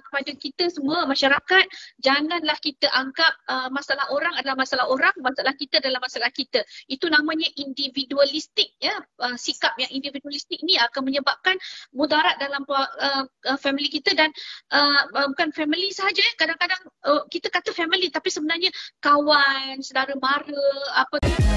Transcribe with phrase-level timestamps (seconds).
[0.00, 1.64] kepada kita semua masyarakat
[2.00, 6.64] janganlah kita anggap uh, masalah orang adalah masalah orang masalah kita adalah masalah kita.
[6.88, 8.96] Itu namanya individualistik ya.
[9.18, 11.56] Uh, sikap yang individualistik ini akan menyebabkan
[11.92, 13.24] mudarat dalam uh,
[13.58, 14.30] family kita dan
[14.72, 18.70] uh, bukan family sahaja kadang-kadang uh, kita kata family tapi sebenarnya
[19.02, 20.66] kawan saudara mara
[20.96, 21.51] apa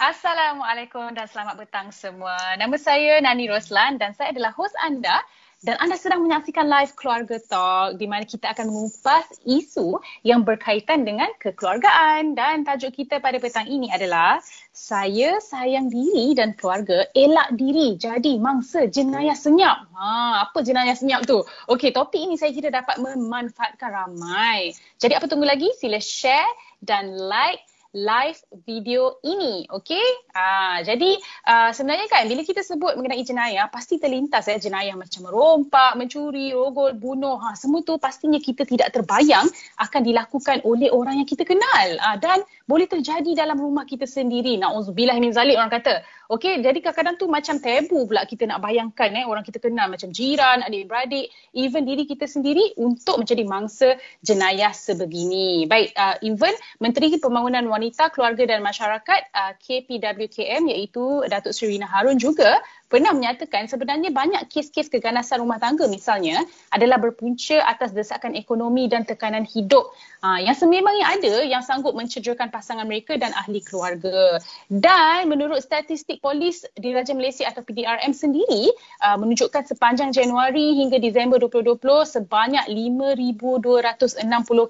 [0.00, 2.32] Assalamualaikum dan selamat petang semua.
[2.56, 5.20] Nama saya Nani Roslan dan saya adalah hos anda
[5.60, 11.04] dan anda sedang menyaksikan live Keluarga Talk di mana kita akan mengupas isu yang berkaitan
[11.04, 14.40] dengan kekeluargaan dan tajuk kita pada petang ini adalah
[14.72, 19.84] saya sayang diri dan keluarga elak diri jadi mangsa jenayah senyap.
[19.92, 21.44] Ha, apa jenayah senyap tu?
[21.68, 24.72] Okey, topik ini saya kira dapat memanfaatkan ramai.
[24.96, 25.68] Jadi apa tunggu lagi?
[25.76, 26.48] Sila share
[26.80, 27.60] dan like
[27.94, 29.66] live video ini.
[29.66, 30.06] Okey?
[30.34, 35.26] Ah, jadi uh, sebenarnya kan bila kita sebut mengenai jenayah pasti terlintas ya jenayah macam
[35.26, 37.38] merompak, mencuri, rogol, bunuh.
[37.42, 39.50] Ha, semua tu pastinya kita tidak terbayang
[39.82, 41.86] akan dilakukan oleh orang yang kita kenal.
[41.98, 44.54] Ah, dan boleh terjadi dalam rumah kita sendiri.
[44.60, 46.06] Nauzubillah min zalik orang kata.
[46.30, 50.14] Okey, jadi kadang-kadang tu macam tabu pula kita nak bayangkan eh orang kita kenal macam
[50.14, 51.26] jiran, adik-beradik,
[51.58, 55.66] even diri kita sendiri untuk menjadi mangsa jenayah sebegini.
[55.66, 57.79] Baik, uh, even Menteri Pembangunan Wanita,
[58.12, 64.50] Keluarga dan Masyarakat uh, KPWKM iaitu Datuk Seri Rina Harun juga pernah menyatakan sebenarnya banyak
[64.50, 66.42] kes-kes keganasan rumah tangga misalnya
[66.74, 69.94] adalah berpunca atas desakan ekonomi dan tekanan hidup.
[70.20, 74.42] Uh, yang sememangnya ada yang sanggup mencederakan pasangan mereka dan ahli keluarga.
[74.66, 78.74] Dan menurut statistik polis Diraja Malaysia atau PDRM sendiri
[79.06, 84.18] uh, menunjukkan sepanjang Januari hingga Disember 2020 sebanyak 5,260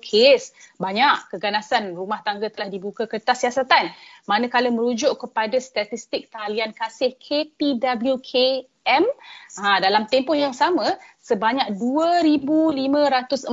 [0.05, 0.53] kes.
[0.77, 3.89] Banyak keganasan rumah tangga telah dibuka kertas siasatan
[4.31, 9.05] manakala merujuk kepada statistik talian kasih KPWKM
[9.59, 13.51] ha, dalam tempoh yang sama sebanyak 2,540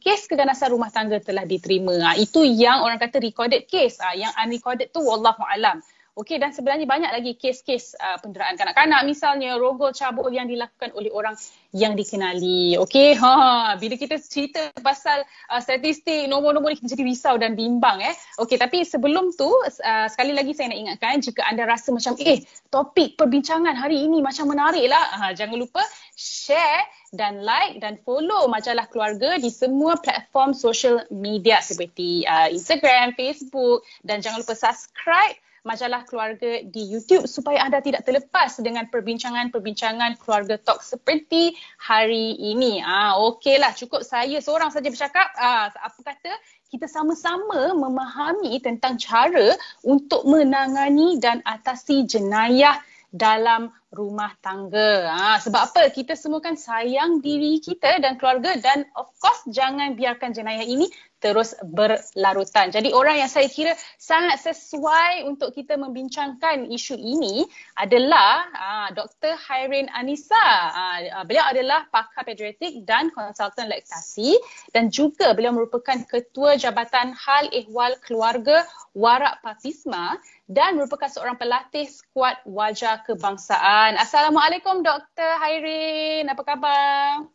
[0.00, 1.92] kes keganasan rumah tangga telah diterima.
[2.00, 4.00] Ha, itu yang orang kata recorded case.
[4.00, 5.84] Ha, yang unrecorded tu wallahualam.
[6.16, 11.12] Okey dan sebenarnya banyak lagi kes-kes uh, penderaan kanak-kanak misalnya rogol cabul yang dilakukan oleh
[11.12, 11.36] orang
[11.76, 12.80] yang dikenali.
[12.80, 18.00] Okey, ha bila kita cerita pasal uh, statistik nombor-nombor ni kita jadi risau dan bimbang
[18.00, 18.16] eh.
[18.40, 22.40] Okey, tapi sebelum tu uh, sekali lagi saya nak ingatkan jika anda rasa macam eh
[22.72, 25.84] topik perbincangan hari ini macam menarik lah, uh, jangan lupa
[26.16, 33.12] share dan like dan follow majalah keluarga di semua platform social media seperti uh, Instagram,
[33.20, 40.22] Facebook dan jangan lupa subscribe majalah keluarga di YouTube supaya anda tidak terlepas dengan perbincangan-perbincangan
[40.22, 42.78] keluarga talk seperti hari ini.
[42.86, 45.26] Ah, okeylah cukup saya seorang saja bercakap.
[45.34, 46.32] Ah, apa kata
[46.70, 52.78] kita sama-sama memahami tentang cara untuk menangani dan atasi jenayah
[53.14, 55.08] dalam rumah tangga.
[55.08, 55.88] Ha, sebab apa?
[55.88, 60.90] Kita semua kan sayang diri kita dan keluarga dan of course jangan biarkan jenayah ini
[61.26, 62.70] terus berlarutan.
[62.70, 67.42] Jadi orang yang saya kira sangat sesuai untuk kita membincangkan isu ini
[67.74, 69.34] adalah uh, Dr.
[69.34, 70.46] Hairin Anissa.
[70.70, 74.38] Uh, beliau adalah pakar pediatrik dan konsultan laktasi
[74.70, 78.62] dan juga beliau merupakan ketua Jabatan Hal Ehwal Keluarga
[78.94, 80.14] Warak Papisma
[80.46, 83.98] dan merupakan seorang pelatih skuad wajah kebangsaan.
[83.98, 85.42] Assalamualaikum Dr.
[85.42, 86.30] Hairin.
[86.30, 87.26] Apa khabar?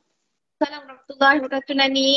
[0.63, 2.11] Assalamualaikum warahmatullahi wabarakatuh Nani.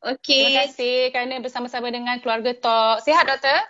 [0.00, 0.56] Okey.
[0.56, 3.04] Terima kasih kerana bersama-sama dengan keluarga Talk.
[3.04, 3.60] Sihat doktor?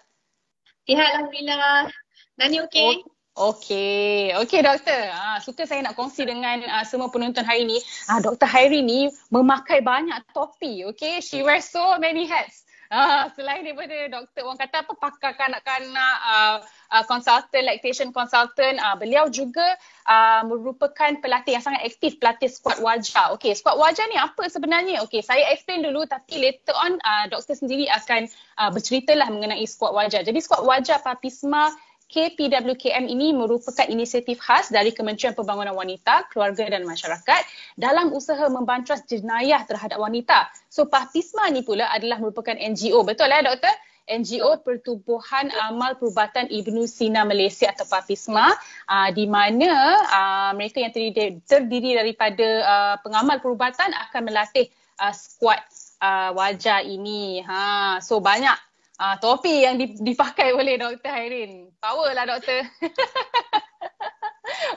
[0.87, 1.91] Sihat Alhamdulillah.
[2.39, 3.03] Nani okey?
[3.35, 4.35] Okey.
[4.39, 5.11] Okey doktor.
[5.11, 7.83] Ha, suka saya nak kongsi dengan uh, semua penonton hari ini.
[8.07, 10.87] Ha, doktor Hairi ni memakai banyak topi.
[10.87, 11.19] Okey.
[11.19, 12.63] She wears so many hats.
[12.91, 16.59] Ah, selain daripada doktor orang kata apa pakar kanak-kanak uh,
[16.91, 22.83] uh, consultant lactation consultant uh, beliau juga uh, merupakan pelatih yang sangat aktif pelatih skuad
[22.83, 23.35] wajah.
[23.39, 25.03] Okey, skuad wajah ni apa sebenarnya?
[25.07, 28.27] Okey, saya explain dulu tapi later on uh, doktor sendiri akan
[28.59, 30.27] uh, berceritalah mengenai skuad wajah.
[30.27, 31.73] Jadi skuad wajah Papisma
[32.11, 37.43] KPWKM ini merupakan inisiatif khas dari Kementerian Pembangunan Wanita, Keluarga dan Masyarakat
[37.79, 40.51] dalam usaha membantras jenayah terhadap wanita.
[40.67, 43.07] So Papisma ni pula adalah merupakan NGO.
[43.07, 43.71] Betul lah doktor?
[44.11, 48.51] NGO Pertubuhan Amal Perubatan Ibnu Sina Malaysia atau Papisma
[48.91, 49.71] uh, di mana
[50.11, 54.67] uh, mereka yang terdiri, terdiri daripada uh, pengamal perubatan akan melatih
[54.99, 55.63] uh, skuad
[56.03, 57.47] uh, wajah ini.
[57.47, 58.59] Ha, so banyak
[59.01, 61.09] uh, topi yang dipakai oleh Dr.
[61.09, 61.73] Hairin.
[61.81, 62.69] Power lah doktor.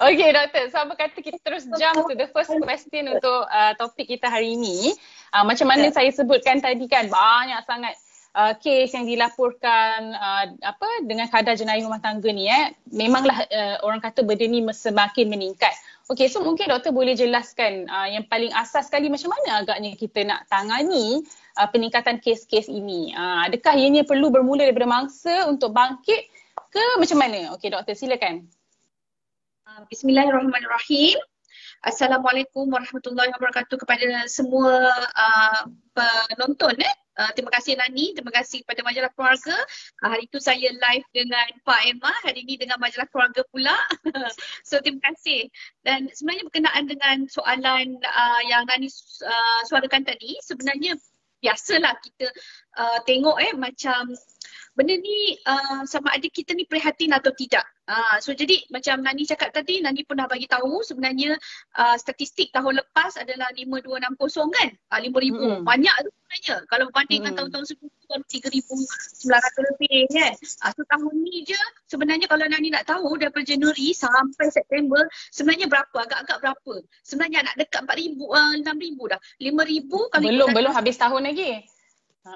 [0.08, 4.08] okay doktor, so apa kata kita terus jump to the first question untuk uh, topik
[4.08, 4.96] kita hari ini.
[5.36, 5.96] Uh, macam mana yeah.
[5.96, 7.94] saya sebutkan tadi kan banyak sangat
[8.34, 12.74] uh, kes yang dilaporkan uh, apa dengan kadar jenayah rumah tangga ni eh.
[12.90, 15.74] Memanglah uh, orang kata benda ni semakin meningkat.
[16.12, 20.28] Okay, so mungkin doktor boleh jelaskan uh, yang paling asas sekali macam mana agaknya kita
[20.28, 21.24] nak tangani
[21.56, 23.16] uh, peningkatan kes-kes ini.
[23.16, 26.28] Uh, adakah ianya perlu bermula daripada mangsa untuk bangkit
[26.74, 27.56] ke macam mana?
[27.56, 28.44] Okay, doktor silakan.
[29.64, 31.16] Uh, Bismillahirrahmanirrahim.
[31.84, 35.62] Assalamualaikum warahmatullahi wabarakatuh kepada semua uh,
[36.36, 36.96] penonton eh.
[37.14, 39.58] Uh, terima kasih Nani, terima kasih kepada majalah keluarga.
[40.02, 43.78] Uh, hari itu saya live dengan Pak Emma, hari ini dengan majalah keluarga pula.
[44.68, 45.46] so terima kasih.
[45.86, 50.98] Dan sebenarnya berkenaan dengan soalan uh, yang Nani uh, suarakan tadi, sebenarnya
[51.44, 52.32] biasalah kita
[52.78, 54.14] uh, tengok eh macam
[54.74, 57.66] benda ni uh, sama ada kita ni prihatin atau tidak.
[57.84, 61.38] Uh, so jadi macam Nani cakap tadi, Nani pun dah bagi tahu sebenarnya
[61.78, 64.18] uh, statistik tahun lepas adalah 5260
[64.56, 64.70] kan?
[64.90, 65.14] Uh, 5000.
[65.14, 65.62] Mm-hmm.
[65.68, 66.56] Banyak tu sebenarnya.
[66.66, 67.22] Kalau berbanding mm-hmm.
[67.22, 70.34] dengan tahun-tahun sebelum baru 3900 lebih kan.
[70.42, 75.68] Uh, so tahun ni je sebenarnya kalau Nani nak tahu daripada Januari sampai September sebenarnya
[75.70, 75.98] berapa?
[76.02, 76.74] Agak-agak berapa?
[77.06, 79.20] Sebenarnya nak dekat 4000 uh, 6000 dah.
[79.38, 81.62] 5000 kalau belum belum habis tahun lagi.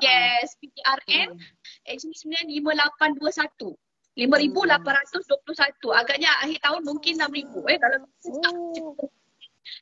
[0.04, 1.88] Yes, PTRM hmm.
[1.88, 3.80] actually sebenarnya 5821.
[4.18, 5.94] 5821.
[5.94, 9.10] Agaknya akhir tahun mungkin 6000 eh kalau oh.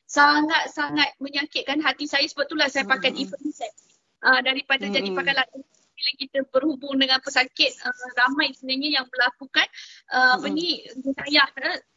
[0.06, 3.22] sangat-sangat menyakitkan hati saya sebab itulah saya pakai hmm.
[3.26, 3.72] event set.
[4.24, 4.94] Uh, daripada hmm.
[4.94, 5.60] jadi pakai lagu
[5.96, 9.66] bila kita berhubung dengan pesakit uh, ramai sebenarnya yang melakukan
[10.12, 10.84] uh, apa ni
[11.24, 11.48] saya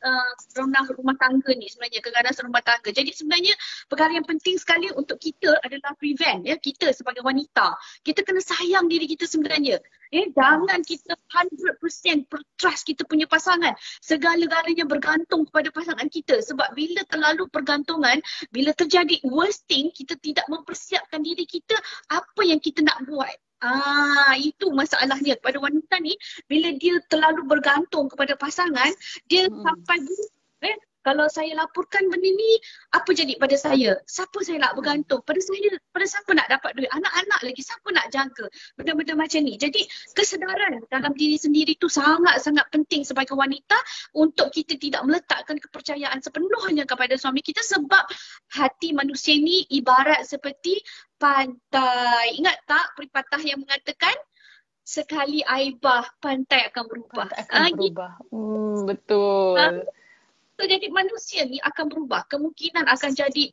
[0.07, 2.89] uh, rumah rumah tangga ni sebenarnya keganasan rumah tangga.
[2.89, 3.53] Jadi sebenarnya
[3.91, 7.75] perkara yang penting sekali untuk kita adalah prevent ya kita sebagai wanita.
[8.01, 9.83] Kita kena sayang diri kita sebenarnya.
[10.09, 12.25] Eh jangan kita 100%
[12.57, 13.75] trust kita punya pasangan.
[14.01, 18.17] Segala-galanya bergantung kepada pasangan kita sebab bila terlalu pergantungan,
[18.49, 21.77] bila terjadi worst thing kita tidak mempersiapkan diri kita
[22.09, 23.37] apa yang kita nak buat.
[23.59, 26.15] Ah, itu masalahnya pada wanita ni
[26.47, 28.87] bila dia terlalu bergantung kepada pasangan,
[29.27, 29.59] dia hmm.
[29.59, 29.99] sampai
[30.99, 32.51] kalau saya laporkan benda ni
[32.91, 33.95] apa jadi pada saya?
[34.03, 35.23] Siapa saya nak bergantung?
[35.23, 36.91] Pada saya pada siapa nak dapat duit?
[36.91, 39.55] Anak-anak lagi siapa nak jaga benda-benda macam ni.
[39.55, 43.79] Jadi kesedaran dalam diri sendiri tu sangat-sangat penting sebagai wanita
[44.15, 48.03] untuk kita tidak meletakkan kepercayaan sepenuhnya kepada suami kita sebab
[48.59, 50.83] hati manusia ni ibarat seperti
[51.15, 52.35] pantai.
[52.35, 54.15] Ingat tak peripatah yang mengatakan
[54.89, 57.29] sekali aibah pantai akan berubah.
[57.29, 58.11] Pantai akan ah, berubah.
[58.33, 59.55] Hmm, betul.
[59.55, 59.67] Ha?
[60.59, 62.27] Kita jadi manusia ni akan berubah.
[62.27, 63.47] Kemungkinan akan jadi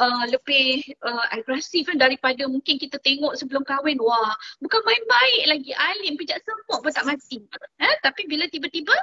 [0.00, 4.00] uh, lebih uh, agresif kan daripada mungkin kita tengok sebelum kahwin.
[4.00, 4.32] Wah,
[4.64, 5.76] bukan main-main lagi.
[5.76, 7.44] Alim pijak semua pun tak mati.
[7.76, 7.94] Eh?
[8.00, 8.96] Tapi bila tiba-tiba,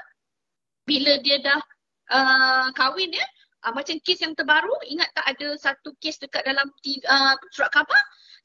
[0.90, 1.62] bila dia dah
[2.10, 3.26] uh, kahwin ya,
[3.70, 8.02] uh, macam kes yang terbaru, ingat tak ada satu kes dekat dalam uh, surat khabar?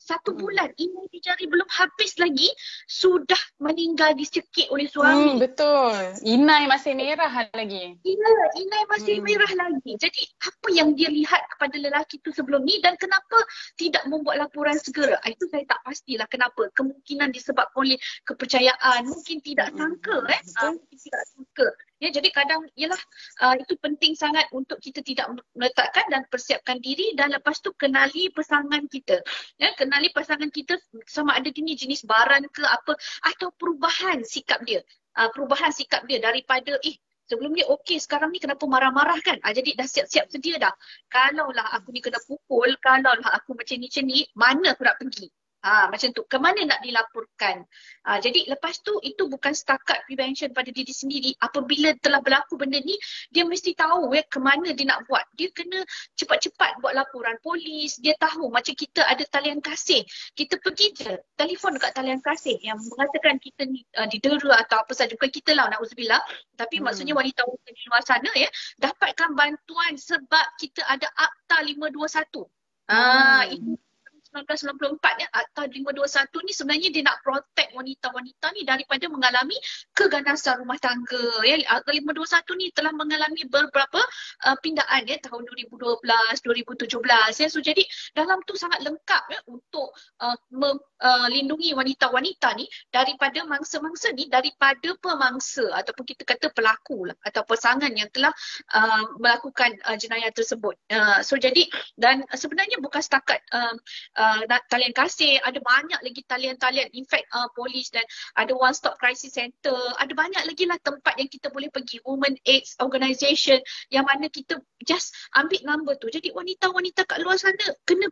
[0.09, 2.49] Satu bulan inai di jari belum habis lagi
[2.89, 5.37] sudah meninggal dicekik oleh suami.
[5.37, 5.93] Hmm, betul.
[6.25, 8.01] Inai masih merah lagi.
[8.01, 9.27] Ya, inai masih hmm.
[9.29, 9.93] merah lagi.
[10.01, 13.37] Jadi apa yang dia lihat kepada lelaki itu sebelum ni dan kenapa
[13.77, 15.21] tidak membuat laporan segera?
[15.21, 16.73] Ah, itu saya tak pastilah kenapa.
[16.73, 19.05] Kemungkinan disebabkan oleh kepercayaan.
[19.05, 19.77] Mungkin tidak hmm.
[19.77, 20.41] sangka eh.
[20.65, 21.69] Uh, mungkin tidak sangka.
[21.99, 23.01] Ya, jadi kadang ialah
[23.43, 28.31] uh, itu penting sangat untuk kita tidak meletakkan dan persiapkan diri dan lepas tu kenali
[28.31, 29.19] pasangan kita.
[29.59, 30.79] Ya, kenali pasangan kita
[31.11, 32.95] sama ada ini jenis baran ke apa
[33.35, 34.79] atau perubahan sikap dia.
[35.19, 36.95] Uh, perubahan sikap dia daripada eh
[37.27, 39.43] sebelum ni okey sekarang ni kenapa marah-marah kan.
[39.43, 40.75] Uh, jadi dah siap-siap sedia dah.
[41.11, 44.83] Kalau lah aku ni kena pukul, kalau lah aku macam ni macam ni, mana aku
[44.87, 45.27] nak pergi?
[45.59, 46.23] Ha, macam tu.
[46.31, 47.67] Ke mana nak dilaporkan?
[48.07, 51.35] Ha, jadi lepas tu itu bukan setakat prevention pada diri sendiri.
[51.43, 52.95] Apabila telah berlaku benda ni,
[53.35, 55.27] dia mesti tahu ya ke mana dia nak buat.
[55.35, 55.83] Dia kena
[56.15, 57.99] cepat-cepat buat laporan polis.
[57.99, 60.07] Dia tahu macam kita ada talian kasih.
[60.39, 64.95] Kita pergi je telefon dekat talian kasih yang mengatakan kita ni uh, didera atau apa
[64.95, 65.19] saja.
[65.19, 66.23] Bukan kita lah nak uzubillah.
[66.55, 66.85] Tapi hmm.
[66.87, 68.49] maksudnya wanita-wanita di luar sana ya.
[68.79, 72.47] Dapatkan bantuan sebab kita ada Akta 521.
[72.89, 73.53] Ah, hmm.
[73.59, 73.88] itu
[74.35, 79.57] 1994 ya Akta 521 ni sebenarnya dia nak protect wanita-wanita ni daripada mengalami
[79.97, 81.57] keganasan rumah tangga ya.
[81.69, 84.01] Akta 521 ni telah mengalami beberapa
[84.45, 87.49] uh, pindaan ya tahun 2012 2017 ya.
[87.49, 87.83] So jadi
[88.13, 94.93] dalam tu sangat lengkap ya untuk uh, melindungi uh, wanita-wanita ni daripada mangsa-mangsa ni daripada
[95.01, 98.33] pemangsa ataupun kita kata pelaku lah atau pasangan yang telah
[98.77, 100.77] uh, melakukan uh, jenayah tersebut.
[100.93, 101.65] Uh, so jadi
[101.97, 103.75] dan sebenarnya bukan setakat uh,
[104.19, 108.03] uh, talian kasih, ada banyak lagi talian-talian in fact uh, polis dan
[108.35, 112.35] ada one stop crisis center, ada banyak lagi lah tempat yang kita boleh pergi women
[112.45, 113.63] aids organisation
[113.95, 116.11] yang mana kita just ambil number tu.
[116.11, 118.11] Jadi wanita-wanita kat luar sana kena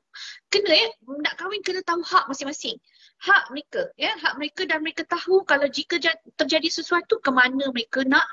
[0.49, 2.79] kena eh nak kahwin kena tahu hak masing-masing.
[3.17, 5.99] Hak mereka ya, hak mereka dan mereka tahu kalau jika
[6.39, 8.25] terjadi sesuatu ke mana mereka nak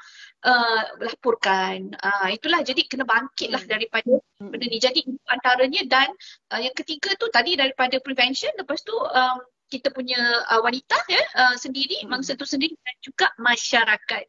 [0.44, 1.96] uh, laporkan.
[1.98, 3.72] Uh, itulah jadi kena bangkitlah hmm.
[3.72, 4.50] daripada hmm.
[4.52, 4.78] benda ni.
[4.78, 5.00] Jadi
[5.32, 6.10] antaranya dan
[6.54, 9.38] uh, yang ketiga tu tadi daripada prevention lepas tu um,
[9.72, 10.20] kita punya
[10.54, 12.12] uh, wanita ya uh, sendiri hmm.
[12.12, 14.24] mangsa tu sendiri dan juga masyarakat.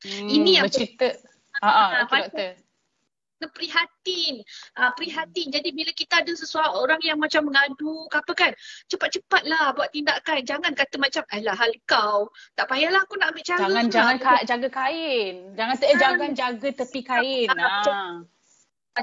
[0.00, 1.12] Hmm, Ini yang bercerita.
[1.60, 2.69] Ha ah, ah okay, doktor
[3.48, 4.44] prihatin.
[4.76, 5.48] Uh, prihatin.
[5.48, 8.52] Jadi bila kita ada sesuatu orang yang macam mengadu ke apa kan,
[8.92, 10.44] cepat-cepatlah buat tindakan.
[10.44, 12.28] Jangan kata macam, alah hal kau.
[12.58, 13.60] Tak payahlah aku nak ambil cara.
[13.64, 15.34] Jangan, jangan ka- jaga kain.
[15.56, 17.48] Jangan, eh, jangan jaga tepi kain.
[17.48, 18.20] Ha.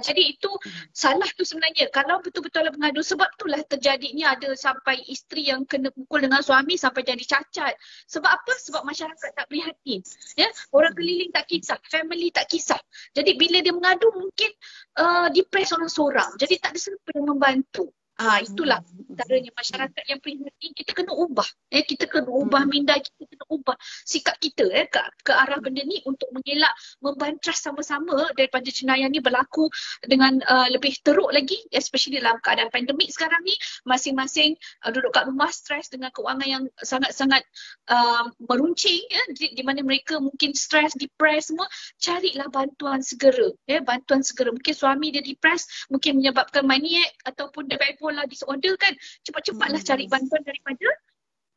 [0.02, 0.52] Jadi itu
[0.94, 1.90] salah tu sebenarnya.
[1.94, 6.76] Kalau betul-betul ada mengadu sebab itulah terjadinya ada sampai isteri yang kena pukul dengan suami
[6.76, 7.74] sampai jadi cacat.
[8.10, 8.54] Sebab apa?
[8.64, 10.02] Sebab masyarakat tak prihatin.
[10.36, 12.80] Ya, orang keliling tak kisah, family tak kisah.
[13.14, 14.52] Jadi bila dia mengadu mungkin
[15.00, 16.30] uh, depres orang seorang.
[16.38, 17.94] Jadi tak ada siapa yang membantu.
[18.18, 18.82] Ah itulah
[19.14, 21.46] antaranya masyarakat yang prihatin kita kena ubah.
[21.70, 22.72] Eh kita kena ubah hmm.
[22.74, 27.62] minda kita kena ubah sikap kita eh ke, ke arah benda ni untuk mengelak membantras
[27.62, 29.70] sama-sama daripada jenayah ni berlaku
[30.02, 33.54] dengan uh, lebih teruk lagi especially dalam keadaan pandemik sekarang ni
[33.86, 37.46] masing-masing uh, duduk kat rumah stres dengan kewangan yang sangat-sangat
[37.94, 41.70] uh, meruncing ya di, di mana mereka mungkin stres, depres semua
[42.02, 47.78] carilah bantuan segera ya bantuan segera mungkin suami dia depres mungkin menyebabkan maniak ataupun dia
[48.08, 48.96] bipolar disorder kan.
[49.28, 49.90] Cepat-cepatlah hmm.
[49.92, 50.88] cari bantuan daripada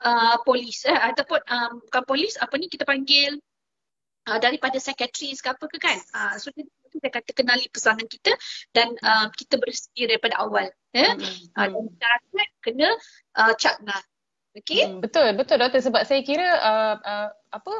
[0.03, 3.39] uh, polis eh, ataupun um, bukan polis apa ni kita panggil
[4.27, 5.99] uh, daripada psychiatrist ke apa ke kan.
[6.11, 8.35] Uh, so dia saya kata kenali pesanan kita
[8.75, 11.55] dan uh, kita bersedia daripada awal eh hmm.
[11.55, 12.89] uh, dan masyarakat kena
[13.39, 13.95] uh, cakna
[14.59, 14.91] okey?
[14.91, 15.87] Hmm, betul betul doktor.
[15.87, 17.75] Sebab saya kira uh, uh, apa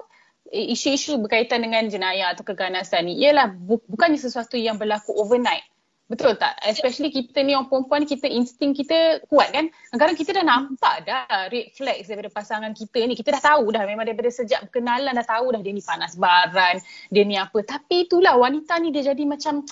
[0.55, 5.67] isu-isu berkaitan dengan jenayah atau keganasan ni ialah bu- bukannya sesuatu yang berlaku overnight
[6.11, 6.59] Betul tak?
[6.67, 9.71] Especially kita ni orang perempuan, kita insting kita kuat kan?
[9.95, 13.15] Kadang-kadang kita dah nampak dah red flags daripada pasangan kita ni.
[13.15, 16.83] Kita dah tahu dah memang daripada sejak kenalan dah tahu dah dia ni panas baran,
[17.15, 17.63] dia ni apa.
[17.63, 19.63] Tapi itulah wanita ni dia jadi macam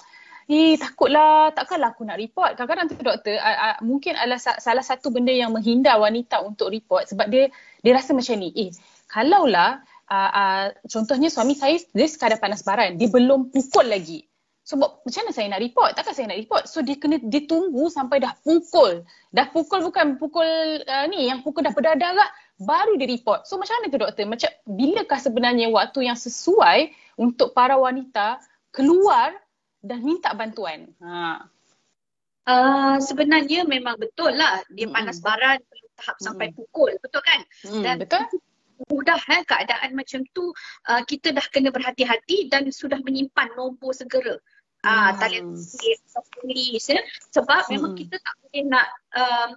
[0.49, 2.57] Eh takutlah, takkanlah aku nak report.
[2.57, 6.73] Kadang-kadang tu doktor, uh, uh, mungkin adalah sa- salah satu benda yang menghindar wanita untuk
[6.73, 7.53] report sebab dia
[7.85, 8.49] dia rasa macam ni.
[8.57, 8.73] Eh,
[9.13, 14.25] kalaulah uh, uh, contohnya suami saya dia sekadar panas baran, dia belum pukul lagi.
[14.69, 15.97] Sebab macam mana saya nak report?
[15.97, 16.69] Takkan saya nak report?
[16.69, 19.01] So dia kena ditunggu sampai dah pukul.
[19.33, 20.45] Dah pukul bukan pukul
[20.85, 22.29] uh, ni yang pukul dah berdarah
[22.61, 23.49] baru dia report.
[23.49, 24.29] So macam mana tu doktor?
[24.29, 29.33] Macam bilakah sebenarnya waktu yang sesuai untuk para wanita keluar
[29.81, 30.93] dan minta bantuan?
[31.01, 31.49] Ha.
[32.45, 34.93] Uh, sebenarnya memang betul lah dia mm-hmm.
[34.93, 36.27] panas baran belum tahap mm-hmm.
[36.29, 36.93] sampai pukul.
[37.01, 37.41] Betul kan?
[37.65, 38.21] Mm, dan betul
[38.87, 40.55] mudah eh, keadaan macam tu
[40.87, 44.39] uh, kita dah kena berhati-hati dan sudah menyimpan nombor segera
[44.87, 45.19] Ah, hmm.
[45.19, 45.47] talian
[46.39, 47.01] polis ya.
[47.35, 47.71] Sebab hmm.
[47.75, 48.87] memang kita tak boleh nak
[49.19, 49.49] um,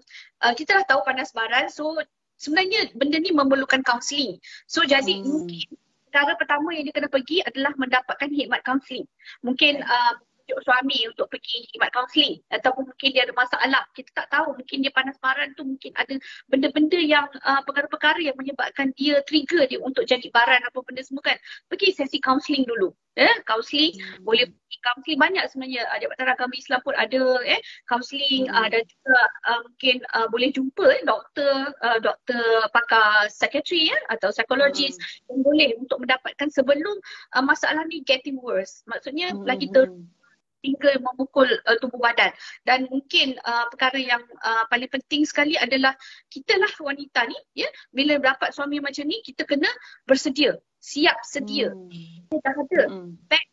[0.41, 1.93] uh, kita dah tahu panas baran so
[2.41, 4.41] sebenarnya benda ni memerlukan kaunseling.
[4.65, 5.29] So jadi hmm.
[5.29, 5.67] mungkin
[6.11, 9.05] cara pertama yang dia kena pergi adalah mendapatkan khidmat kaunseling.
[9.45, 14.27] Mungkin uh, tunjuk suami untuk pergi khidmat kaunseling ataupun mungkin dia ada masalah kita tak
[14.33, 16.17] tahu mungkin dia panas baran tu mungkin ada
[16.49, 21.21] benda-benda yang uh, perkara-perkara yang menyebabkan dia trigger dia untuk jadi baran apa benda semua
[21.21, 21.37] kan
[21.69, 24.23] pergi sesi kaunseling dulu eh kaunseling hmm.
[24.23, 27.59] boleh pergi kaunseling banyak sebenarnya uh, Jabatan Agama Islam pun ada eh
[27.91, 28.55] kaunseling hmm.
[28.55, 29.21] uh, dan juga
[29.51, 35.27] uh, mungkin uh, boleh jumpa eh, doktor uh, doktor pakar psikiatri ya atau psikologis hmm.
[35.27, 36.95] yang boleh untuk mendapatkan sebelum
[37.35, 39.43] uh, masalah ni getting worse maksudnya hmm.
[39.43, 40.20] lagi ter hmm
[40.61, 42.31] hingga memukul uh, tubuh badan.
[42.65, 45.97] Dan mungkin uh, perkara yang uh, paling penting sekali adalah
[46.29, 49.69] kita lah wanita ni, ya, bila dapat suami macam ni, kita kena
[50.05, 51.73] bersedia, siap sedia.
[51.73, 51.89] Hmm.
[52.29, 53.11] Kita dah ada hmm.
[53.27, 53.45] back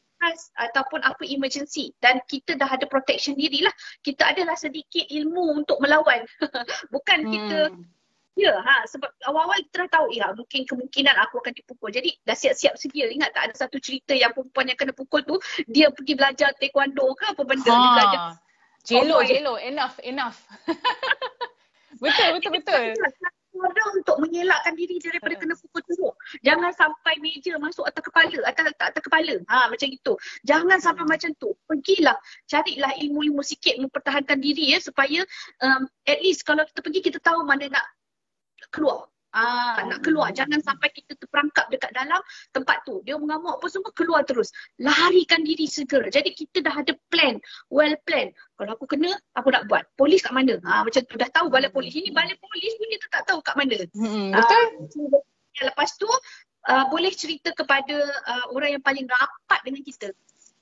[0.58, 3.72] ataupun apa emergency dan kita dah ada protection diri lah.
[4.02, 6.26] Kita adalah sedikit ilmu untuk melawan.
[6.94, 7.30] Bukan hmm.
[7.32, 7.58] kita
[8.38, 11.90] Ya, ha, sebab awal-awal kita dah tahu, ya mungkin kemungkinan aku akan dipukul.
[11.90, 13.10] Jadi dah siap-siap sedia.
[13.10, 17.18] Ingat tak ada satu cerita yang perempuan yang kena pukul tu, dia pergi belajar taekwondo
[17.18, 17.66] ke apa benda.
[17.66, 17.74] Ha.
[17.74, 18.20] Dia belajar.
[18.86, 19.54] Jelo, oh, jelo.
[19.58, 20.38] Enough, enough.
[22.02, 22.84] betul, betul, betul.
[23.58, 26.14] Ada untuk mengelakkan diri daripada kena pukul teruk.
[26.46, 29.34] Jangan sampai meja masuk atas kepala, atas, atas, atas kepala.
[29.50, 30.14] Ha, macam itu.
[30.46, 31.10] Jangan sampai hmm.
[31.10, 31.50] macam tu.
[31.66, 32.14] Pergilah,
[32.46, 35.26] carilah ilmu-ilmu sikit mempertahankan diri ya supaya
[35.58, 37.82] um, at least kalau kita pergi kita tahu mana nak
[38.70, 39.08] keluar.
[39.28, 40.32] Ah, nak keluar.
[40.32, 42.16] Jangan sampai kita terperangkap dekat dalam
[42.56, 43.04] tempat tu.
[43.04, 44.48] Dia mengamuk apa semua, keluar terus.
[44.80, 46.08] Larikan diri segera.
[46.08, 47.36] Jadi kita dah ada plan,
[47.68, 48.32] well plan.
[48.56, 49.84] Kalau aku kena, apa nak buat?
[50.00, 50.56] Polis kat mana?
[50.64, 51.92] Ha, macam tu dah tahu balai polis.
[51.92, 53.76] Ini balai polis pun dia tak tahu kat mana.
[53.92, 54.64] Hmm, betul.
[55.12, 55.20] Uh,
[55.60, 56.08] lepas tu,
[56.72, 57.96] uh, boleh cerita kepada
[58.32, 60.08] uh, orang yang paling rapat dengan kita.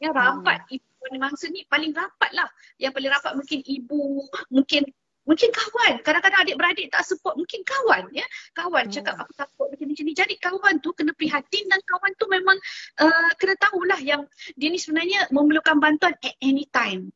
[0.02, 0.76] Yang rapat, hmm.
[0.76, 2.50] ibu mangsa ni paling rapat lah.
[2.82, 4.82] Yang paling rapat mungkin ibu, mungkin
[5.26, 8.22] Mungkin kawan, kadang-kadang adik-beradik tak support, mungkin kawan ya.
[8.54, 8.94] Kawan hmm.
[8.94, 10.14] cakap aku takut macam ni.
[10.14, 12.56] Jadi kawan tu kena prihatin dan kawan tu memang
[13.02, 14.22] uh, kena tahulah yang
[14.54, 17.10] dia ni sebenarnya memerlukan bantuan at any time.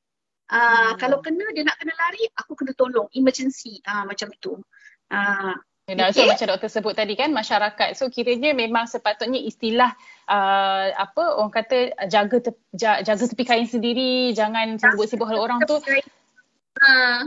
[0.50, 0.98] Uh, hmm.
[0.98, 3.06] Kalau kena dia nak kena lari, aku kena tolong.
[3.14, 4.58] Emergency uh, macam tu.
[5.10, 5.54] Uh,
[5.90, 9.90] dan so macam doktor sebut tadi kan masyarakat so kiranya memang sepatutnya istilah
[10.30, 15.82] uh, apa orang kata jaga te, jaga tepi kain sendiri jangan sibuk-sibuk hal orang tu
[15.82, 17.26] uh,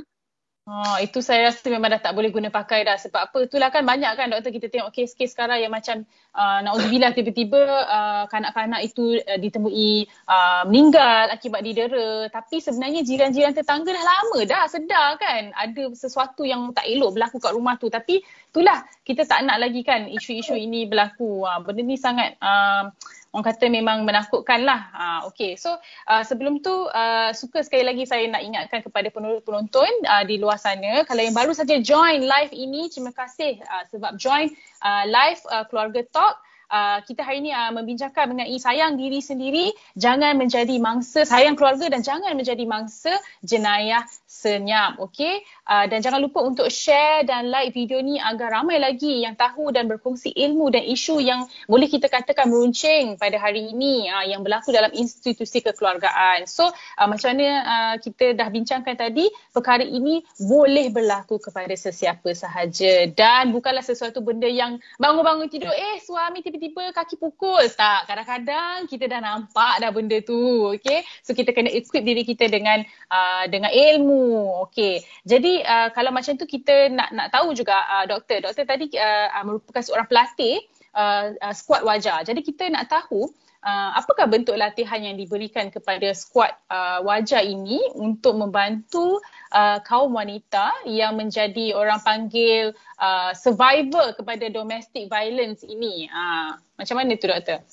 [0.64, 2.96] Oh, itu saya rasa memang dah tak boleh guna pakai dah.
[2.96, 3.38] Sebab apa?
[3.44, 8.24] Itulah kan banyak kan doktor kita tengok kes-kes sekarang yang macam uh, na'udzubillah tiba-tiba uh,
[8.32, 12.32] kanak-kanak itu uh, ditemui uh, meninggal akibat didera.
[12.32, 17.44] Tapi sebenarnya jiran-jiran tetangga dah lama dah sedar kan ada sesuatu yang tak elok berlaku
[17.44, 17.92] kat rumah tu.
[17.92, 18.24] Tapi
[18.54, 21.42] itulah kita tak nak lagi kan isu-isu ini berlaku.
[21.42, 22.38] Uh, benda ni sangat...
[22.38, 22.94] Uh,
[23.34, 24.94] orang kata memang menakutkan lah.
[24.94, 25.74] Uh, okay, so
[26.06, 29.10] uh, sebelum tu uh, suka sekali lagi saya nak ingatkan kepada
[29.42, 31.02] penonton uh, di luar sana.
[31.10, 34.54] Kalau yang baru saja join live ini, terima kasih uh, sebab join
[34.86, 36.38] uh, live uh, Keluarga Talk.
[36.74, 41.86] Uh, kita hari ini uh, membincangkan mengenai sayang diri sendiri, jangan menjadi mangsa sayang keluarga
[41.90, 43.14] dan jangan menjadi mangsa
[43.46, 44.02] jenayah
[44.34, 44.98] senyap.
[44.98, 45.46] Okay?
[45.70, 49.70] Uh, dan jangan lupa untuk share dan like video ni agar ramai lagi yang tahu
[49.70, 54.42] dan berkongsi ilmu dan isu yang boleh kita katakan meruncing pada hari ini uh, yang
[54.42, 56.50] berlaku dalam institusi kekeluargaan.
[56.50, 62.34] So uh, macam mana uh, kita dah bincangkan tadi, perkara ini boleh berlaku kepada sesiapa
[62.34, 67.62] sahaja dan bukanlah sesuatu benda yang bangun-bangun tidur, eh suami tiba-tiba kaki pukul.
[67.70, 70.74] Tak, kadang-kadang kita dah nampak dah benda tu.
[70.76, 71.06] Okay?
[71.22, 72.82] So kita kena equip diri kita dengan
[73.14, 74.23] uh, dengan ilmu.
[74.70, 75.04] Okay.
[75.26, 78.44] Jadi uh, kalau macam tu kita nak nak tahu juga uh, doktor.
[78.44, 80.60] Doktor tadi uh, uh, merupakan seorang pelatih
[80.96, 82.22] uh, uh, skuad wajah.
[82.26, 83.30] Jadi kita nak tahu
[83.64, 89.24] uh, apakah bentuk latihan yang diberikan kepada skuad uh, wajah ini untuk membantu
[89.56, 96.12] uh, kaum wanita yang menjadi orang panggil uh, survivor kepada domestic violence ini.
[96.12, 97.64] Uh, macam mana tu doktor?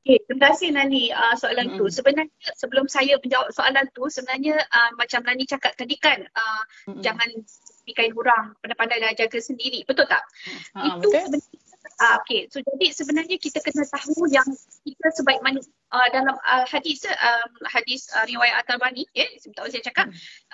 [0.00, 1.80] Okay, terima kasih Nani uh, soalan mm-hmm.
[1.84, 1.92] tu.
[1.92, 7.04] Sebenarnya sebelum saya menjawab soalan tu, sebenarnya uh, macam Nani cakap tadi kan, uh, mm-hmm.
[7.04, 7.28] jangan
[7.90, 9.82] kain hurang, pandai-pandai jaga sendiri.
[9.84, 10.24] Betul tak?
[10.78, 11.20] Ha, Itu betul.
[11.36, 11.69] sebenarnya
[12.00, 14.48] Uh, okay, so jadi sebenarnya kita kena tahu yang
[14.88, 15.60] kita sebaik mana
[15.92, 20.06] uh, dalam uh, hadis um, hadis uh, riwayat At-Tabari, ya, yeah, sebentar saya cakap,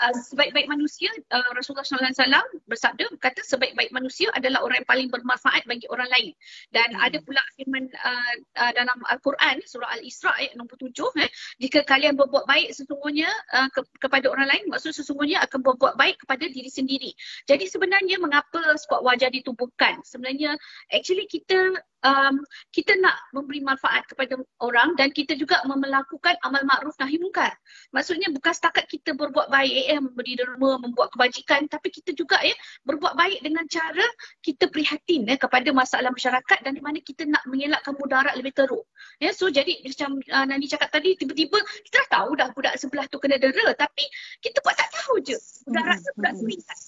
[0.02, 5.62] uh, sebaik-baik manusia uh, Rasulullah SAW bersabda kata sebaik-baik manusia adalah orang yang paling bermanfaat
[5.70, 6.34] bagi orang lain.
[6.74, 7.06] Dan hmm.
[7.06, 11.30] ada pula firman uh, uh, dalam Al-Quran surah Al-Isra ayat 67, eh,
[11.62, 16.26] jika kalian berbuat baik sesungguhnya uh, ke- kepada orang lain, maksud sesungguhnya akan berbuat baik
[16.26, 17.10] kepada diri sendiri.
[17.46, 20.02] Jadi sebenarnya mengapa spot wajah ditubuhkan?
[20.02, 20.58] Sebenarnya
[20.90, 22.34] actually kita um,
[22.70, 27.52] kita nak memberi manfaat kepada orang dan kita juga melakukan amal makruf nahi mungkar.
[27.92, 32.54] Maksudnya bukan setakat kita berbuat baik eh memberi derma, membuat kebajikan tapi kita juga ya
[32.88, 34.06] berbuat baik dengan cara
[34.40, 38.88] kita prihatin ya kepada masalah masyarakat dan di mana kita nak mengelakkan mudarat lebih teruk.
[39.18, 43.06] Ya so jadi macam uh, Nani cakap tadi tiba-tiba kita dah tahu dah budak sebelah
[43.12, 44.04] tu kena dera tapi
[44.40, 45.36] kita buat tak tahu je.
[45.68, 46.78] Mudarat tu budak tu ingat.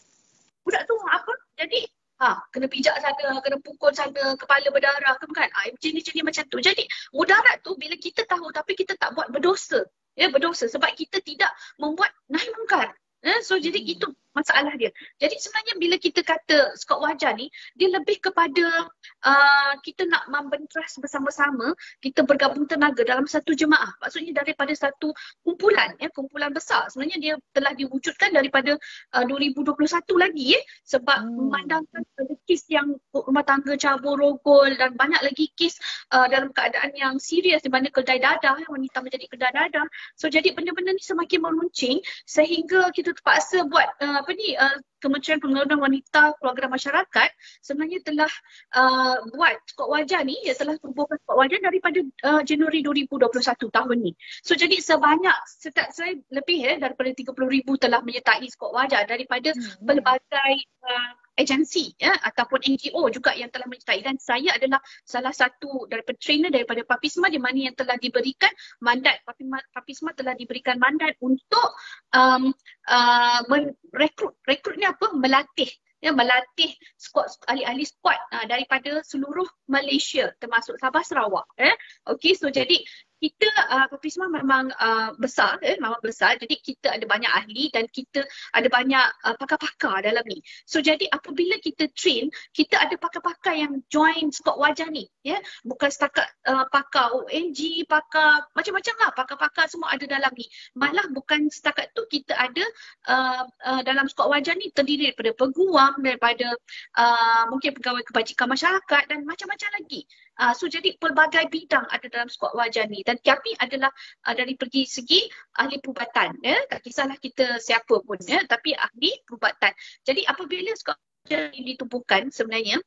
[0.65, 1.33] Budak tu apa?
[1.59, 1.81] Jadi
[2.18, 5.46] Ha, kena pijak sana, kena pukul sana, kepala berdarah ke bukan?
[5.54, 6.59] Ha, jenis-jenis macam tu.
[6.59, 6.83] Jadi
[7.14, 9.87] mudarat tu bila kita tahu tapi kita tak buat berdosa.
[10.18, 12.90] Ya, berdosa sebab kita tidak membuat nahi mungkar.
[13.22, 13.94] Ya, so jadi hmm.
[13.98, 14.91] itu masalah dia.
[15.19, 18.88] Jadi sebenarnya bila kita kata skop wajah ni, dia lebih kepada
[19.25, 23.91] uh, kita nak membentras bersama-sama, kita bergabung tenaga dalam satu jemaah.
[23.99, 25.12] Maksudnya daripada satu
[25.43, 26.87] kumpulan, ya, kumpulan besar.
[26.93, 28.77] Sebenarnya dia telah diwujudkan daripada
[29.17, 29.75] uh, 2021
[30.17, 31.35] lagi ya, sebab hmm.
[31.35, 35.79] memandangkan ada kes yang rumah tangga cabur rogol dan banyak lagi kes
[36.14, 39.87] uh, dalam keadaan yang serius di mana kedai dadah, ya, wanita menjadi kedai dadah.
[40.14, 45.39] So jadi benda-benda ni semakin meruncing sehingga kita terpaksa buat uh, apa ni uh, Kementerian
[45.39, 47.31] Pembangunan Wanita Keluarga Masyarakat
[47.63, 48.33] sebenarnya telah
[48.75, 53.31] uh, buat skop wajah ni ia telah tubuhkan skop wajah daripada uh, Januari 2021
[53.71, 54.13] tahun ni.
[54.43, 57.35] So jadi sebanyak setak saya lebih ya daripada 30,000
[57.79, 59.87] telah menyertai skop wajah daripada hmm.
[59.87, 65.87] pelbagai uh, agensi ya ataupun NGO juga yang telah menyertai dan saya adalah salah satu
[65.87, 68.51] daripada trainer daripada Papisma di mana yang telah diberikan
[68.83, 71.79] mandat Papisma, Papisma telah diberikan mandat untuk
[72.11, 72.51] um,
[72.91, 75.12] uh, merekrut rekrut ni apa?
[75.16, 75.70] Melatih.
[75.98, 81.42] Ya melatih squad ahli-ahli squad uh, daripada seluruh Malaysia termasuk Sabah Sarawak.
[81.59, 81.74] Eh
[82.07, 82.79] okey so jadi
[83.18, 86.38] kita uh, Papisma memang uh, besar eh, memang besar.
[86.38, 88.22] Jadi kita ada banyak ahli dan kita
[88.54, 90.38] ada banyak uh, pakar-pakar dalam ni.
[90.64, 95.38] So jadi apabila kita train kita ada pakar-pakar yang join squad wajah ni ya.
[95.38, 95.40] Yeah?
[95.66, 99.11] bukan setakat uh, pakar ONG pakar macam-macam lah.
[99.14, 100.46] Pakar-pakar semua ada dalam ni.
[100.78, 102.64] Malah bukan setakat tu kita ada
[103.11, 106.54] uh, uh, dalam squad wajah ni terdiri daripada peguam daripada
[106.94, 110.07] uh, mungkin pegawai kebajikan masyarakat dan macam-macam lagi
[110.38, 113.03] uh, so jadi pelbagai bidang ada dalam squad wajah ni.
[113.03, 113.90] Dan kami adalah
[114.24, 115.27] uh, dari pergi segi
[115.59, 116.57] ahli perubatan ya.
[116.70, 119.74] Tak kisahlah kita siapa pun ya tapi ahli perubatan.
[120.07, 122.81] Jadi apabila sekolah ini ditubuhkan sebenarnya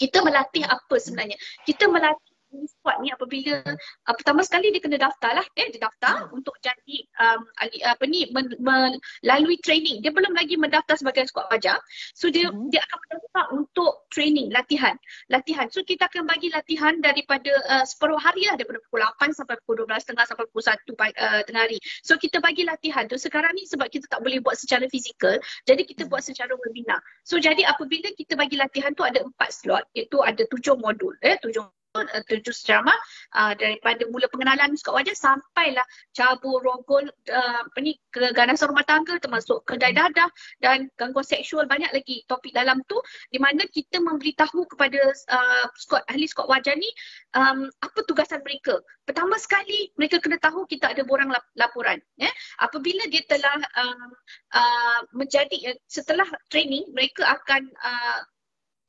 [0.00, 1.38] kita melatih apa sebenarnya?
[1.62, 2.31] Kita melatih
[2.68, 6.36] squad ni apabila uh, pertama sekali dia kena daftar lah eh dia daftar hmm.
[6.36, 7.40] untuk jadi um,
[7.88, 8.28] apa ni
[8.60, 10.04] melalui training.
[10.04, 11.80] Dia belum lagi mendaftar sebagai squad pajak.
[12.12, 12.68] So dia hmm.
[12.68, 14.94] dia akan mendaftar untuk training latihan.
[15.32, 15.66] Latihan.
[15.72, 19.88] So kita akan bagi latihan daripada uh, separuh hari lah daripada pukul 8 sampai pukul
[19.88, 21.78] 12 tengah sampai pukul 1 uh, tengah hari.
[22.04, 23.16] So kita bagi latihan tu.
[23.16, 26.10] Sekarang ni sebab kita tak boleh buat secara fizikal jadi kita hmm.
[26.10, 27.00] buat secara webinar.
[27.24, 31.38] So jadi apabila kita bagi latihan tu ada empat slot iaitu ada tujuh modul eh
[31.38, 31.62] tujuh
[31.94, 32.96] uh, tujuh ceramah
[33.36, 35.84] uh, daripada mula pengenalan sukat wajah sampailah
[36.16, 40.28] cabur rogol uh, apa ni keganasan rumah tangga termasuk kedai dadah
[40.64, 42.24] dan gangguan seksual banyak lagi.
[42.28, 42.96] Topik dalam tu
[43.28, 45.00] di mana kita memberitahu kepada
[45.32, 46.88] uh, skot ahli skot wajah ni
[47.36, 48.80] um, apa tugasan mereka.
[49.04, 52.30] Pertama sekali mereka kena tahu kita ada borang laporan ya.
[52.60, 54.10] Apabila dia telah um,
[54.56, 58.20] uh, menjadi uh, setelah training mereka akan uh,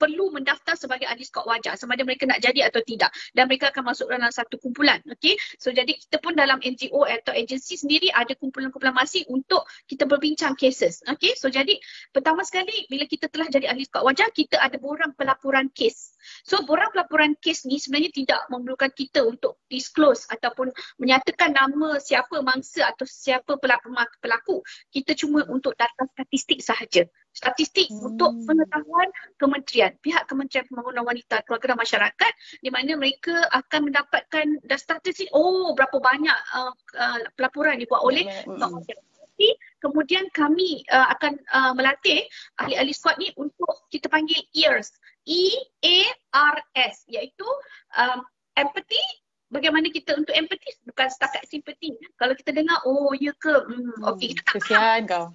[0.03, 3.15] perlu mendaftar sebagai ahli skot wajah sama ada mereka nak jadi atau tidak.
[3.31, 7.31] Dan mereka akan masuk dalam satu kumpulan okey so jadi kita pun dalam NGO atau
[7.31, 11.79] agensi sendiri ada kumpulan-kumpulan masih untuk kita berbincang cases okey so jadi
[12.11, 16.17] pertama sekali bila kita telah jadi ahli skot wajah kita ada borang pelaporan kes.
[16.43, 22.43] So borang pelaporan kes ni sebenarnya tidak memerlukan kita untuk disclose ataupun menyatakan nama siapa
[22.43, 23.55] mangsa atau siapa
[24.19, 24.59] pelaku.
[24.91, 28.13] Kita cuma untuk data statistik sahaja statistik hmm.
[28.13, 29.09] untuk pengetahuan
[29.41, 29.91] kementerian.
[29.99, 35.73] Pihak Kementerian Pembangunan Wanita Keluarga dan Masyarakat di mana mereka akan mendapatkan dan statistik oh
[35.73, 38.85] berapa banyak uh, uh, pelaporan dibuat oleh hmm.
[39.81, 42.23] kemudian kami uh, akan uh, melatih
[42.61, 44.93] ahli-ahli squad ni untuk kita panggil EARS
[45.27, 45.99] E A
[46.53, 47.47] R S iaitu
[47.97, 48.21] um,
[48.55, 49.01] empathy.
[49.53, 50.73] Bagaimana kita untuk empathy?
[50.81, 53.53] Bukan setakat simpati kalau kita dengar oh ya ke?
[53.53, 54.33] Hmm, okey.
[54.33, 55.27] Kita tak kesian kau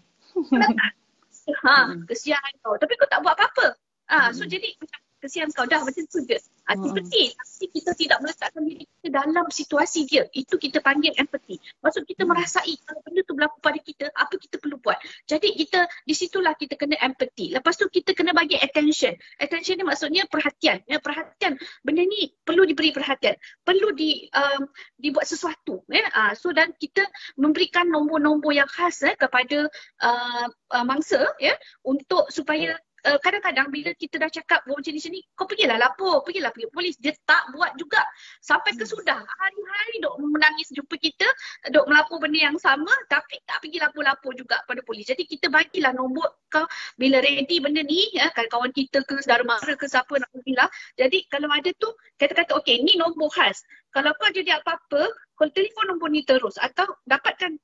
[1.68, 2.08] ha hmm.
[2.08, 3.76] kesian kau tapi kau tak buat apa-apa
[4.08, 4.52] ah so hmm.
[4.56, 6.84] jadi macam kesian kau dah macam tu je ha, hmm.
[6.92, 10.22] empathy tapi kita tidak meletakkan diri kita dalam situasi dia.
[10.30, 11.58] Itu kita panggil empathy.
[11.82, 12.30] Maksud kita hmm.
[12.30, 14.94] merasai kalau benda tu berlaku pada kita apa kita perlu buat.
[15.26, 17.50] Jadi kita di situlah kita kena empathy.
[17.50, 19.10] Lepas tu kita kena bagi attention.
[19.42, 20.86] Attention ni maksudnya perhatian.
[20.86, 21.58] Ya perhatian.
[21.82, 23.34] Benda ni perlu diberi perhatian.
[23.66, 25.82] Perlu di um, dibuat sesuatu.
[25.90, 27.02] Ya uh, so dan kita
[27.34, 29.66] memberikan nombor-nombor yang khas eh, kepada
[29.98, 34.98] uh, uh, mangsa ya untuk supaya uh, kadang-kadang bila kita dah cakap oh, macam ni
[34.98, 36.94] macam ni kau pergilah lapor pergilah pergi polis.
[36.98, 38.02] Dia tak buat juga.
[38.42, 38.92] Sampai ke hmm.
[38.96, 39.18] sudah.
[39.22, 41.28] Hari-hari dok menangis jumpa kita
[41.70, 45.06] dok melapor benda yang sama tapi tak pergi lapor-lapor juga pada polis.
[45.06, 46.64] Jadi kita bagilah nombor kau
[46.96, 51.18] bila ready benda ni ya kawan kita ke saudara mara ke siapa nak pergilah jadi
[51.28, 53.62] kalau ada tu kata-kata okey ni nombor khas.
[53.92, 57.54] Kalau kau jadi apa-apa kau telefon nombor ni terus atau dapatkan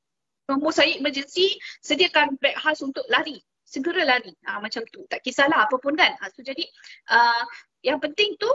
[0.47, 4.33] nombor saya emergency sediakan beg khas untuk lari segera lari.
[4.47, 5.09] Ha, macam tu.
[5.09, 6.15] Tak kisahlah apa pun kan.
[6.21, 6.63] Ha, so jadi
[7.11, 7.45] uh,
[7.83, 8.49] yang penting tu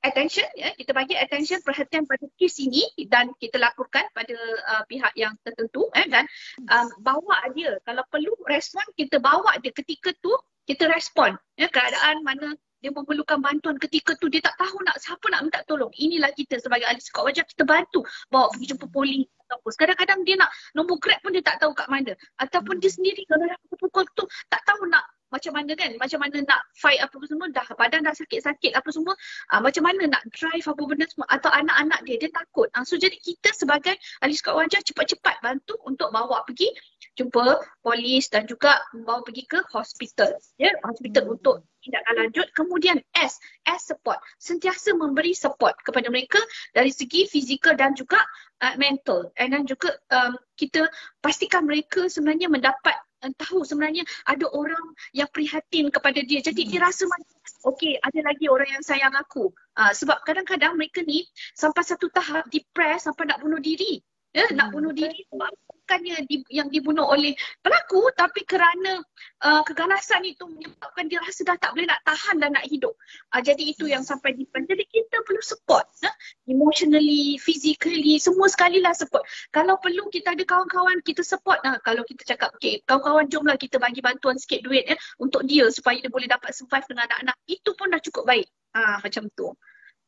[0.00, 4.32] attention ya kita bagi attention perhatian pada kes ini dan kita laporkan pada
[4.72, 6.24] uh, pihak yang tertentu eh dan
[6.72, 10.32] um, bawa dia kalau perlu respon kita bawa dia ketika tu
[10.64, 13.76] kita respon ya keadaan mana dia memerlukan bantuan.
[13.76, 15.92] Ketika tu dia tak tahu nak siapa nak minta tolong.
[15.96, 18.00] Inilah kita sebagai ahli sekat wajah kita bantu.
[18.32, 19.70] Bawa pergi jumpa polis ataupun.
[19.76, 22.12] Kadang-kadang dia nak nombor grab pun dia tak tahu kat mana.
[22.40, 25.94] Ataupun dia sendiri kalau dah pukul tu tak tahu nak macam mana kan?
[25.96, 29.14] Macam mana nak fight apa semua dah badan dah sakit-sakit apa semua
[29.54, 32.66] uh, macam mana nak drive apa benda semua atau anak-anak dia dia takut.
[32.74, 36.74] Uh, so jadi kita sebagai ahli sekat wajah cepat-cepat bantu untuk bawa pergi
[37.14, 40.34] jumpa polis dan juga bawa pergi ke hospital.
[40.58, 40.74] Ya yeah?
[40.82, 41.34] hospital hmm.
[41.38, 46.38] untuk tindakan lanjut kemudian S S support sentiasa memberi support kepada mereka
[46.76, 48.20] dari segi fizikal dan juga
[48.60, 50.86] uh, mental and then juga um, kita
[51.24, 56.44] pastikan mereka sebenarnya mendapat uh, tahu sebenarnya ada orang yang prihatin kepada dia.
[56.44, 56.70] Jadi hmm.
[56.70, 57.28] dia rasa macam
[57.74, 59.48] okey ada lagi orang yang sayang aku.
[59.76, 61.24] Uh, sebab kadang-kadang mereka ni
[61.56, 64.00] sampai satu tahap depres sampai nak bunuh diri.
[64.30, 64.56] Ya, hmm.
[64.62, 65.50] nak bunuh diri sebab
[65.90, 67.34] bukannya di, yang dibunuh oleh
[67.66, 69.02] pelaku tapi kerana
[69.42, 72.94] uh, keganasan itu menyebabkan dia rasa dah tak boleh nak tahan dan nak hidup.
[73.34, 75.90] Uh, jadi itu yang sampai di Jadi kita perlu support.
[76.06, 76.14] Uh,
[76.46, 79.26] emotionally, physically, semua sekali lah support.
[79.50, 81.58] Kalau perlu kita ada kawan-kawan, kita support.
[81.66, 85.66] Uh, kalau kita cakap, okay, kawan-kawan jomlah kita bagi bantuan sikit duit ya, untuk dia
[85.74, 87.34] supaya dia boleh dapat survive dengan anak-anak.
[87.50, 88.46] Itu pun dah cukup baik.
[88.78, 89.50] Uh, macam tu.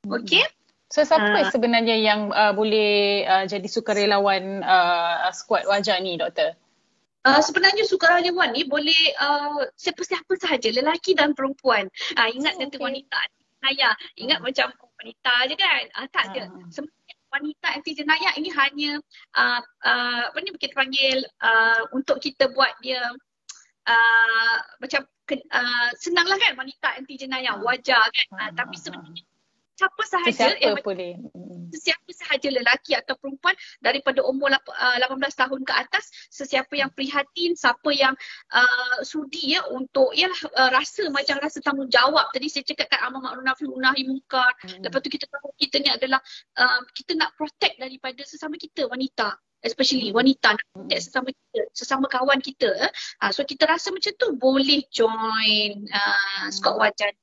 [0.07, 0.47] Okay?
[0.47, 0.62] Hmm.
[0.93, 6.53] So siapa uh, sebenarnya yang uh, boleh uh, jadi sukarelawan uh, squad wajah ni doktor?
[7.25, 11.89] Uh, sebenarnya sukarelawan ni boleh uh, siapa-siapa sahaja, lelaki dan perempuan.
[12.13, 12.77] Uh, ingat oh, okay.
[12.77, 13.19] wanita
[13.63, 13.89] saya
[14.21, 14.45] ingat uh.
[14.45, 14.69] macam
[15.01, 15.83] wanita je kan?
[15.97, 16.33] Uh, tak uh.
[16.37, 16.45] je.
[16.69, 18.93] Sebenarnya wanita anti jenayah ini hanya
[19.33, 23.01] uh, uh, apa ni kita panggil uh, untuk kita buat dia
[23.89, 29.25] uh, macam uh, senanglah kan wanita anti jenayah wajar kan uh, uh, tapi sebenarnya
[29.83, 31.13] siapa sahaja siapa yang boleh.
[31.75, 34.63] Sesiapa sahaja lelaki atau perempuan daripada umur 18
[35.03, 38.15] uh, tahun ke atas sesiapa yang prihatin siapa yang
[38.55, 42.31] uh, sudi ya untuk ialah uh, rasa macam rasa tanggungjawab.
[42.31, 44.55] Tadi saya cakap kat amar makruf nahi munkar.
[44.63, 44.85] Hmm.
[44.87, 46.21] lepas tu kita tahu kita ni adalah
[46.61, 49.35] uh, kita nak protect daripada sesama kita wanita.
[49.63, 52.69] Especially wanita nak protect sesama kita sesama kawan kita
[53.23, 57.15] uh, so kita rasa macam tu boleh join uh, squad wajan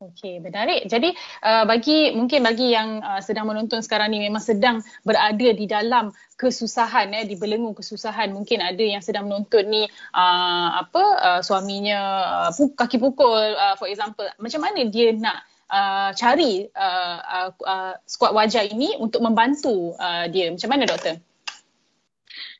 [0.00, 0.88] Okey, menarik.
[0.88, 1.12] Jadi
[1.44, 6.08] uh, bagi mungkin bagi yang uh, sedang menonton sekarang ni memang sedang berada di dalam
[6.40, 8.32] kesusahan eh dibelenggu kesusahan.
[8.32, 9.84] Mungkin ada yang sedang menonton ni
[10.16, 12.00] uh, apa uh, suaminya
[12.48, 14.24] uh, kaki pukul uh, for example.
[14.40, 20.24] Macam mana dia nak uh, cari uh, uh, uh, skuad wajah ini untuk membantu uh,
[20.32, 20.48] dia?
[20.48, 21.20] Macam mana doktor?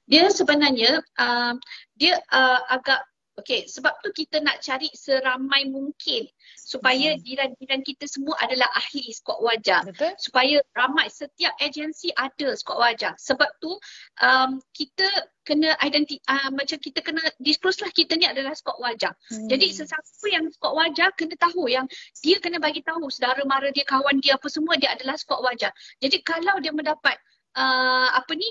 [0.05, 1.57] Dia sebenarnya uh,
[1.97, 3.01] dia uh, agak
[3.41, 6.29] Okey, sebab tu kita nak cari seramai mungkin
[6.61, 7.21] supaya hmm.
[7.25, 9.81] jiran-jiran kita semua adalah ahli skuad wajah.
[9.89, 10.13] Betul.
[10.21, 13.17] Supaya ramai setiap agensi ada skuad wajah.
[13.17, 13.73] Sebab tu
[14.21, 15.09] um, kita
[15.41, 19.17] kena identiti uh, macam kita kena disclose lah kita ni adalah skuad wajah.
[19.33, 19.49] Hmm.
[19.49, 21.89] Jadi sesiapa yang skuad wajah kena tahu yang
[22.21, 25.73] dia kena bagi tahu saudara mara dia, kawan dia apa semua dia adalah skuad wajah.
[26.05, 27.17] Jadi kalau dia mendapat
[27.57, 28.49] uh, apa ni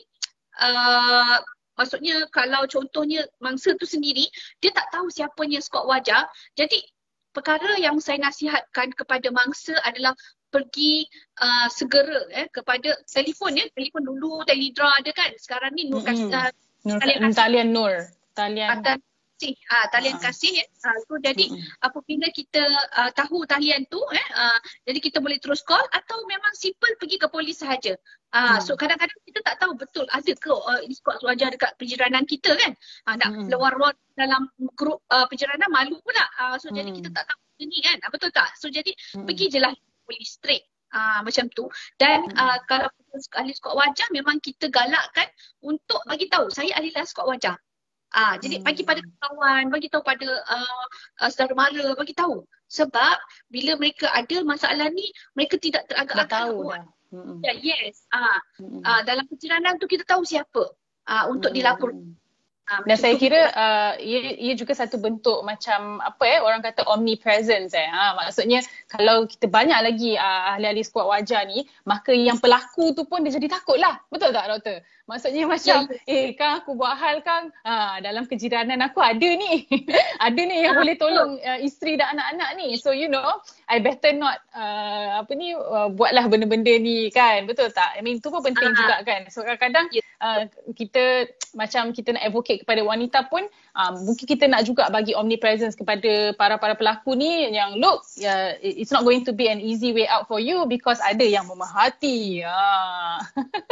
[0.60, 1.38] uh,
[1.80, 4.28] Maksudnya kalau contohnya mangsa tu sendiri,
[4.60, 6.28] dia tak tahu siapanya skop wajah.
[6.60, 6.84] Jadi
[7.32, 10.12] perkara yang saya nasihatkan kepada mangsa adalah
[10.52, 11.08] pergi
[11.40, 13.66] uh, segera eh, kepada telefon ya.
[13.72, 15.32] Telefon dulu, telidra ada kan.
[15.40, 16.36] Sekarang ni Nur, mm-hmm.
[16.36, 16.52] uh,
[16.84, 17.94] Nur talian, talian Nur.
[18.36, 18.70] Talian.
[18.76, 19.00] Atas,
[19.40, 19.56] kasih.
[19.72, 20.52] Ha, talian uh kasih.
[20.52, 20.66] Ya.
[20.68, 21.88] Ha, so jadi mm-hmm.
[21.88, 22.64] apabila kita
[23.00, 27.16] uh, tahu talian tu, eh, uh, jadi kita boleh terus call atau memang simple pergi
[27.16, 27.96] ke polis sahaja.
[28.36, 28.68] Uh, mm.
[28.68, 32.76] So kadang-kadang kita tak tahu betul ada ke uh, squad wajar dekat penjiranan kita kan.
[33.08, 33.48] Uh, nak mm.
[33.48, 36.26] luar-luar dalam grup uh, penjiranan malu pula.
[36.36, 36.76] Uh, so mm.
[36.76, 37.98] jadi kita tak tahu ni kan.
[38.04, 38.52] Uh, betul tak?
[38.60, 39.24] So jadi mm.
[39.24, 39.72] pergi je lah
[40.04, 40.68] polis straight.
[40.90, 41.70] Uh, macam tu
[42.02, 42.34] dan hmm.
[42.34, 42.90] uh, kalau
[43.38, 45.30] ahli skuad wajah memang kita galakkan
[45.62, 47.54] untuk bagi tahu saya ahli skuad wajah
[48.10, 48.66] Ah, jadi hmm.
[48.66, 50.86] bagi pada kawan, bagi tahu pada uh,
[51.22, 52.42] uh, saudara mara, bagi tahu.
[52.70, 53.18] Sebab
[53.50, 56.74] bila mereka ada masalah ni, mereka tidak teragak-agak tahu.
[57.10, 57.42] Hmm.
[57.42, 58.06] Ya, yes.
[58.14, 58.82] Ah, hmm.
[58.86, 60.74] ah, dalam penjelanan tu kita tahu siapa
[61.10, 61.58] ah, untuk hmm.
[61.58, 62.14] dilaporkan.
[62.70, 66.86] Ah, Dan saya kira uh, ia, ia juga satu bentuk macam apa eh orang kata
[66.86, 67.90] omnipresence eh.
[67.90, 73.10] Ha, maksudnya kalau kita banyak lagi uh, ahli-ahli skuad wajah ni maka yang pelaku tu
[73.10, 73.98] pun dia jadi takut lah.
[74.14, 74.86] Betul tak doktor?
[75.10, 76.06] Maksudnya macam ya.
[76.06, 79.66] eh kan aku buat hal kan ha, dalam kejiranan aku ada ni.
[80.30, 82.78] ada ni yang ha, boleh tolong uh, isteri dan anak-anak ni.
[82.78, 87.50] So you know I better not uh, apa ni uh, buatlah benda-benda ni kan.
[87.50, 87.98] Betul tak?
[87.98, 88.78] I mean tu pun penting ha.
[88.78, 89.26] juga kan.
[89.34, 90.06] So kadang-kadang ya.
[90.22, 90.46] uh,
[90.78, 91.26] kita
[91.58, 93.44] macam kita nak advocate kepada wanita pun
[93.76, 98.92] uh, mungkin kita nak juga bagi omnipresence kepada para-para pelaku ni yang look uh, it's
[98.92, 102.44] not going to be an easy way out for you because ada yang memerhati.
[102.44, 103.18] Uh.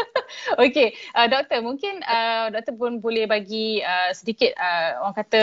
[0.64, 5.42] okay, uh, doktor mungkin uh, doktor pun boleh bagi uh, sedikit uh, orang kata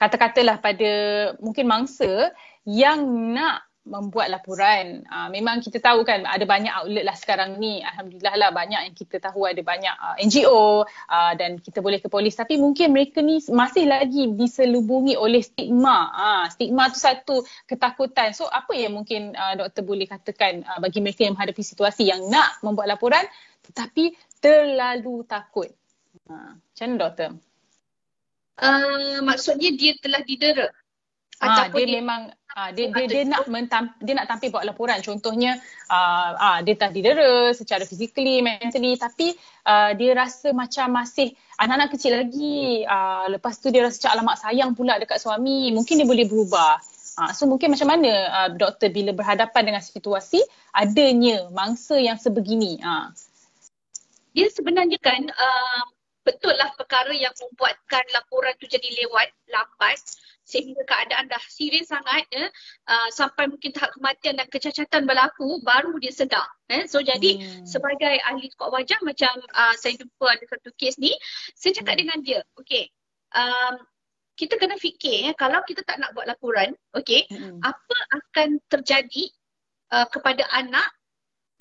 [0.00, 0.92] kata-katalah pada
[1.38, 2.32] mungkin mangsa
[2.68, 3.04] yang
[3.36, 5.02] nak membuat laporan.
[5.10, 7.82] Uh, memang kita tahu kan ada banyak outlet lah sekarang ni.
[7.82, 12.06] Alhamdulillah lah banyak yang kita tahu ada banyak uh, NGO uh, dan kita boleh ke
[12.06, 12.38] polis.
[12.38, 16.14] Tapi mungkin mereka ni masih lagi diselubungi oleh stigma.
[16.14, 18.30] Uh, stigma tu satu ketakutan.
[18.30, 22.30] So apa yang mungkin uh, doktor boleh katakan uh, bagi mereka yang menghadapi situasi yang
[22.30, 23.26] nak membuat laporan
[23.66, 25.68] tetapi terlalu takut.
[26.30, 27.30] Uh, macam mana doktor?
[28.60, 30.68] Uh, maksudnya dia telah didera.
[31.40, 34.98] Ha, dia, dia memang Ha, dia, dia, dia, nak mentam, dia nak tampil buat laporan.
[35.06, 35.54] Contohnya
[35.86, 39.38] uh, uh, dia tak didera secara physically, mentally tapi
[39.70, 41.30] uh, dia rasa macam masih
[41.62, 42.82] anak-anak kecil lagi.
[42.82, 45.70] Uh, lepas tu dia rasa cak alamak sayang pula dekat suami.
[45.70, 46.82] Mungkin dia boleh berubah.
[47.22, 50.42] Uh, so mungkin macam mana uh, doktor bila berhadapan dengan situasi
[50.74, 52.82] adanya mangsa yang sebegini?
[52.82, 53.14] Uh.
[54.34, 55.82] Dia sebenarnya kan uh,
[56.26, 60.02] betul lah perkara yang membuatkan laporan tu jadi lewat, lambat
[60.50, 62.50] sehingga keadaan dah serius sangat ya,
[62.90, 66.50] uh, sampai mungkin tahap kematian dan kecacatan berlaku baru dia sedar.
[66.66, 66.90] Eh.
[66.90, 67.70] So jadi hmm.
[67.70, 71.14] sebagai ahli skuad wajah macam uh, saya jumpa ada satu kes ni,
[71.54, 72.00] saya cakap hmm.
[72.02, 72.90] dengan dia, okay,
[73.38, 73.78] um,
[74.34, 77.62] kita kena fikir ya, kalau kita tak nak buat laporan, okay, hmm.
[77.62, 79.30] apa akan terjadi
[79.94, 80.90] uh, kepada anak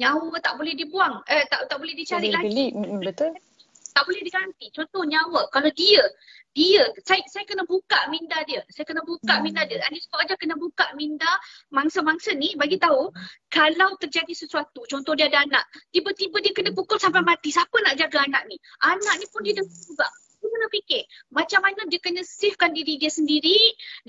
[0.01, 2.65] nyawa tak boleh dibuang, eh, tak tak boleh dicari boleh lagi.
[2.73, 3.03] Beli.
[3.05, 3.31] Betul
[3.99, 4.71] tak boleh diganti.
[4.71, 5.51] Contoh nyawa.
[5.51, 5.99] Kalau dia,
[6.57, 8.65] dia, saya, saya kena buka minda dia.
[8.73, 9.43] Saya kena buka hmm.
[9.45, 9.79] minda dia.
[9.85, 11.29] Anis sebab aja kena buka minda
[11.69, 13.13] mangsa-mangsa ni bagi tahu
[13.53, 14.81] kalau terjadi sesuatu.
[14.89, 15.63] Contoh dia ada anak.
[15.93, 17.53] Tiba-tiba dia kena pukul sampai mati.
[17.53, 18.57] Siapa nak jaga anak ni?
[18.81, 20.09] Anak ni pun dia dah juga.
[20.39, 21.03] Dia kena fikir
[21.35, 23.59] macam mana dia kena savekan diri dia sendiri.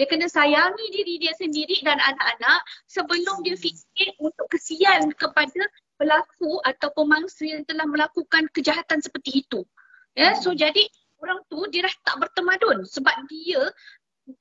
[0.00, 5.68] Dia kena sayangi diri dia sendiri dan anak-anak sebelum dia fikir untuk kesian kepada
[6.00, 9.60] pelaku atau pemangsa yang telah melakukan kejahatan seperti itu.
[10.18, 13.60] Ya, so jadi orang tu dia dah tak bertemadun sebab dia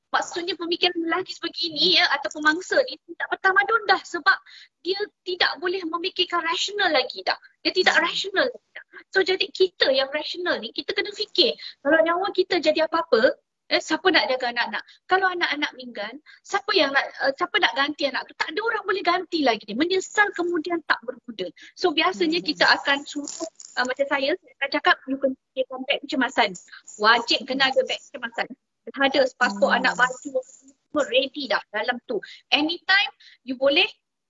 [0.09, 4.37] maksudnya pemikiran lelaki sebegini ya atau pemangsa ni tak bertamadun dah sebab
[4.81, 7.37] dia tidak boleh memikirkan rasional lagi dah.
[7.65, 8.05] Dia tidak hmm.
[8.05, 8.85] rasional lagi dah.
[9.13, 13.37] So jadi kita yang rasional ni kita kena fikir kalau nyawa kita jadi apa-apa
[13.69, 14.83] Eh, siapa nak jaga anak-anak?
[15.05, 18.33] Kalau anak-anak meninggal, siapa yang nak uh, siapa nak ganti anak tu?
[18.33, 19.77] Tak ada orang boleh ganti lagi dia.
[19.77, 21.45] Menyesal kemudian tak berguna.
[21.77, 22.49] So biasanya hmm.
[22.49, 23.29] kita akan suruh
[23.77, 26.49] uh, macam saya, saya akan cakap you kena fikirkan beg kecemasan.
[26.97, 28.47] Wajib kena ada beg kecemasan.
[28.89, 29.79] Ada pasport hmm.
[29.85, 32.17] anak baju semua ready dah dalam tu.
[32.49, 33.11] Anytime
[33.45, 33.85] you boleh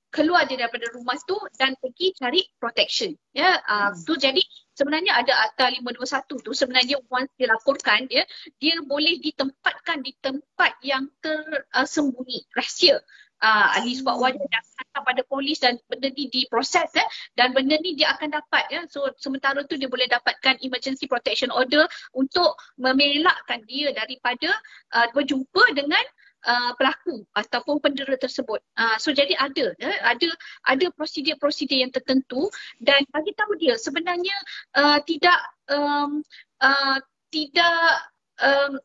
[0.09, 3.13] keluar dia daripada rumah tu dan pergi cari protection.
[3.33, 4.05] Ya, uh, hmm.
[4.05, 4.41] tu jadi
[4.73, 8.25] sebenarnya ada akta 521 tu sebenarnya once dilaporkan dia
[8.57, 12.97] dia boleh ditempatkan di tempat yang tersembunyi, uh, rahsia.
[13.39, 14.23] Uh, ahli sebab hmm.
[14.27, 17.07] wajah dan hantar pada polis dan benda ni diproses eh,
[17.39, 18.83] dan benda ni dia akan dapat ya.
[18.91, 24.51] So sementara tu dia boleh dapatkan emergency protection order untuk memelakkan dia daripada
[24.91, 26.03] uh, berjumpa dengan
[26.45, 28.61] uh, pelaku ataupun pendera tersebut.
[28.77, 30.29] Uh, so jadi ada eh, ada
[30.67, 32.47] ada prosedur-prosedur yang tertentu
[32.79, 34.35] dan bagi tahu dia sebenarnya
[34.77, 35.39] uh, tidak
[35.71, 36.23] um,
[36.61, 36.97] uh,
[37.29, 38.79] tidak um,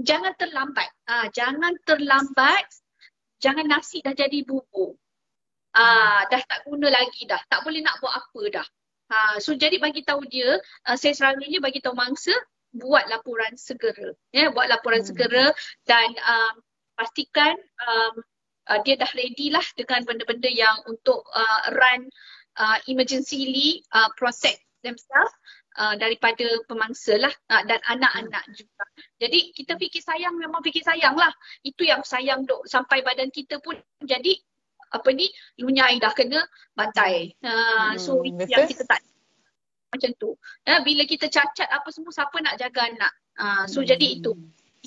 [0.00, 0.88] jangan terlambat.
[1.06, 2.66] Uh, jangan terlambat.
[3.36, 4.96] Jangan nasi dah jadi bubur.
[5.76, 7.40] Uh, dah tak guna lagi dah.
[7.52, 8.66] Tak boleh nak buat apa dah.
[9.06, 12.32] Uh, so jadi bagi tahu dia, uh, saya selalunya bagi tahu mangsa
[12.74, 14.16] buat laporan segera.
[14.34, 15.08] Ya, yeah, buat laporan hmm.
[15.08, 15.46] segera
[15.86, 16.54] dan um,
[16.96, 17.54] pastikan
[17.86, 18.14] um,
[18.72, 22.08] uh, dia dah ready lah dengan benda-benda yang untuk uh, run
[22.58, 25.34] uh, emergency uh, protect themselves
[25.78, 28.84] uh, daripada pemangsa lah uh, dan anak-anak juga.
[29.20, 31.30] Jadi kita fikir sayang memang fikir sayang lah.
[31.62, 34.34] Itu yang sayang dok sampai badan kita pun jadi
[34.94, 35.26] apa ni
[35.58, 36.40] lunyai dah kena
[36.72, 37.34] bantai.
[37.42, 39.02] Uh, so hmm, itu yang kita tak
[39.90, 40.30] macam tu.
[40.66, 43.12] Uh, bila kita cacat apa semua siapa nak jaga anak.
[43.36, 43.88] Uh, so hmm.
[43.92, 44.32] jadi itu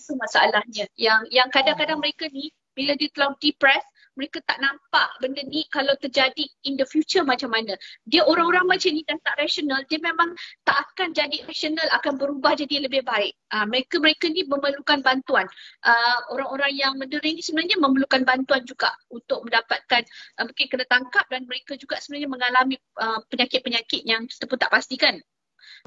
[0.09, 3.85] itu masalahnya yang yang kadang-kadang mereka ni bila dia terlalu depressed
[4.17, 7.79] mereka tak nampak benda ni kalau terjadi in the future macam mana.
[8.03, 10.35] Dia orang-orang macam ni dan tak rasional, dia memang
[10.67, 13.31] tak akan jadi rasional, akan berubah jadi lebih baik.
[13.47, 15.47] Uh, mereka-mereka ni memerlukan bantuan.
[15.87, 20.03] Uh, orang-orang yang mendering ni sebenarnya memerlukan bantuan juga untuk mendapatkan,
[20.35, 24.67] uh, mungkin kena tangkap dan mereka juga sebenarnya mengalami uh, penyakit-penyakit yang kita pun tak
[24.67, 25.15] pastikan.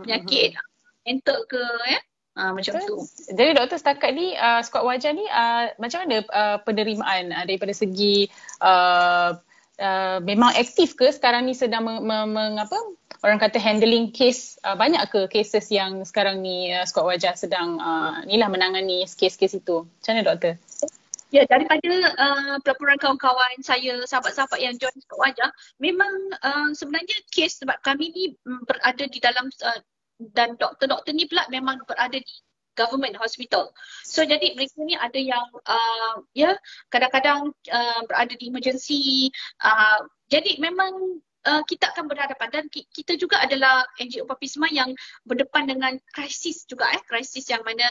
[0.01, 1.05] Penyakit uh-huh.
[1.05, 2.01] mental ke, ya.
[2.01, 2.03] Eh?
[2.33, 2.97] Uh, macam tu.
[3.29, 7.77] Jadi doktor setakat ni uh, skuad wajah ni uh, macam mana uh, penerimaan uh, daripada
[7.77, 8.25] segi
[8.65, 9.37] uh,
[9.77, 12.79] uh, memang aktif ke sekarang ni sedang meng, meng, apa
[13.21, 17.77] orang kata handling case uh, banyak ke cases yang sekarang ni uh, skuad wajah sedang
[17.77, 19.85] uh, ni lah menangani kes-kes itu.
[19.85, 20.57] Macam mana doktor?
[21.33, 25.49] Ya, daripada uh, pelaporan kawan-kawan saya, sahabat-sahabat yang join skuad wajah,
[25.81, 29.81] memang uh, sebenarnya kes sebab kami ni mm, berada di dalam uh,
[30.31, 32.35] dan doktor-doktor ni pula memang berada di
[32.77, 33.73] government hospital.
[34.05, 36.57] So jadi mereka ni ada yang uh, ya
[36.89, 39.29] kadang-kadang uh, berada di emergency.
[39.61, 44.95] Uh, jadi memang uh, kita akan berhadapan dan kita juga adalah NGO Papisma yang
[45.29, 47.85] berdepan dengan krisis juga eh krisis yang mana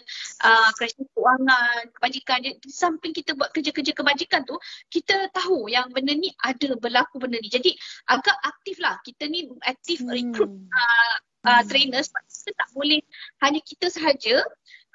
[0.44, 4.58] uh, krisis kewangan, kebajikan di samping kita buat kerja-kerja kebajikan tu
[4.90, 7.50] kita tahu yang benda ni ada berlaku benda ni.
[7.52, 7.76] Jadi
[8.10, 10.10] agak aktif lah kita ni aktif hmm.
[10.10, 13.02] recruit uh, uh, trainers kita tak boleh
[13.46, 14.42] hanya kita sahaja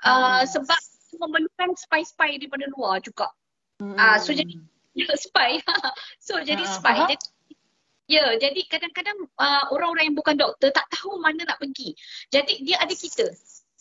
[0.02, 0.78] uh, sebab
[1.16, 3.32] memerlukan spy-spy daripada luar juga.
[3.80, 3.96] Hmm.
[3.96, 4.56] Uh, so jadi
[5.26, 5.60] spy.
[6.20, 6.96] so jadi uh, spy.
[6.96, 7.08] Uh-huh.
[7.08, 7.26] Jadi,
[8.10, 11.96] ya, jadi kadang-kadang uh, orang-orang yang bukan doktor tak tahu mana nak pergi.
[12.32, 13.26] Jadi dia ada kita.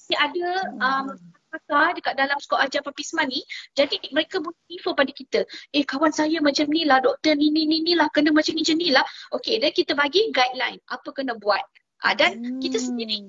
[0.06, 1.18] Dia ada um,
[1.50, 3.42] pakar dekat dalam skop ajar papisma ni.
[3.74, 5.40] Jadi mereka boleh refer pada kita.
[5.74, 8.06] Eh kawan saya macam ni lah doktor ni ni ni ni lah.
[8.14, 9.06] Kena macam ni macam ni lah.
[9.34, 10.78] Okay dan kita bagi guideline.
[10.94, 11.64] Apa kena buat
[12.04, 12.60] Uh, dan hmm.
[12.60, 13.24] kita sendiri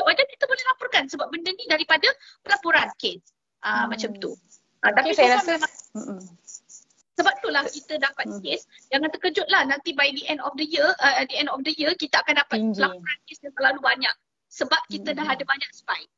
[0.00, 2.08] wajah kita boleh laporkan sebab benda ni daripada
[2.40, 3.20] pelaporan kes.
[3.60, 3.86] Uh, hmm.
[3.92, 4.32] Macam tu.
[4.80, 5.72] Uh, tapi okay, saya rasa memang,
[7.16, 8.40] sebab itulah kita dapat hmm.
[8.40, 8.64] kes.
[8.88, 11.60] Jangan terkejut lah nanti by the end of the year, uh, at the end of
[11.64, 12.80] the year kita akan dapat Tinggi.
[12.80, 14.14] laporan kes yang terlalu banyak.
[14.48, 15.18] Sebab kita hmm.
[15.20, 16.12] dah ada banyak spike.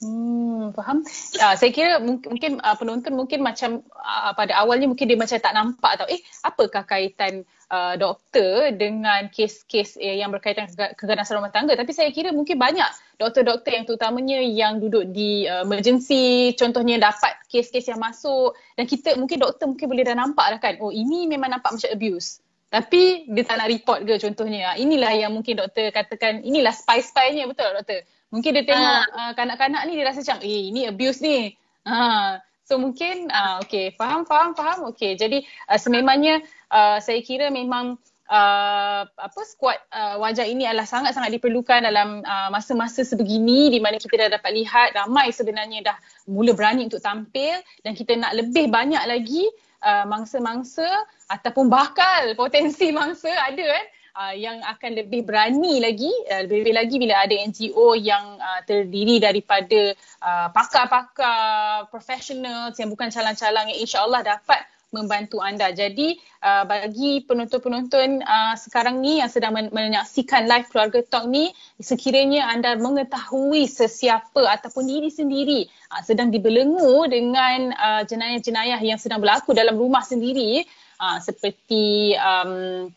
[0.00, 1.04] Hmm, faham.
[1.36, 5.36] Uh, saya kira mungkin, mungkin uh, penonton mungkin macam uh, pada awalnya mungkin dia macam
[5.36, 11.52] tak nampak atau eh apakah kaitan uh, doktor dengan kes-kes eh, yang berkaitan keganasan rumah
[11.52, 11.76] tangga.
[11.76, 12.88] Tapi saya kira mungkin banyak
[13.20, 19.20] doktor-doktor yang terutamanya yang duduk di uh, emergency contohnya dapat kes-kes yang masuk dan kita
[19.20, 22.40] mungkin doktor mungkin boleh dah nampak lah kan oh ini memang nampak macam abuse.
[22.72, 24.80] Tapi dia tak nak report ke contohnya.
[24.80, 28.00] Inilah yang mungkin doktor katakan inilah spy-spynya betul doktor?
[28.30, 29.18] Mungkin dia tengok uh.
[29.18, 31.54] Uh, kanak-kanak ni dia rasa macam eh ini abuse ni.
[31.86, 32.38] Ha.
[32.70, 36.38] So mungkin uh, okay faham faham faham okay jadi uh, sememangnya
[36.70, 37.98] uh, saya kira memang
[38.30, 43.98] uh, apa squad uh, wajah ini adalah sangat-sangat diperlukan dalam uh, masa-masa sebegini di mana
[43.98, 45.96] kita dah dapat lihat ramai sebenarnya dah
[46.30, 49.50] mula berani untuk tampil dan kita nak lebih banyak lagi
[49.82, 50.86] uh, mangsa-mangsa
[51.26, 53.84] ataupun bakal potensi mangsa ada kan
[54.16, 59.22] uh, yang akan lebih berani lagi uh, lebih-lebih lagi bila ada NGO yang uh, terdiri
[59.22, 65.70] daripada uh, pakar-pakar profesional yang bukan calang-calang yang insya-Allah dapat membantu anda.
[65.70, 71.54] Jadi uh, bagi penonton-penonton uh, sekarang ni yang sedang men- menyaksikan live keluarga talk ni
[71.78, 75.60] sekiranya anda mengetahui sesiapa ataupun diri sendiri
[75.94, 80.66] uh, sedang dibelenggu dengan uh, jenayah-jenayah yang sedang berlaku dalam rumah sendiri
[80.98, 82.90] uh, seperti um,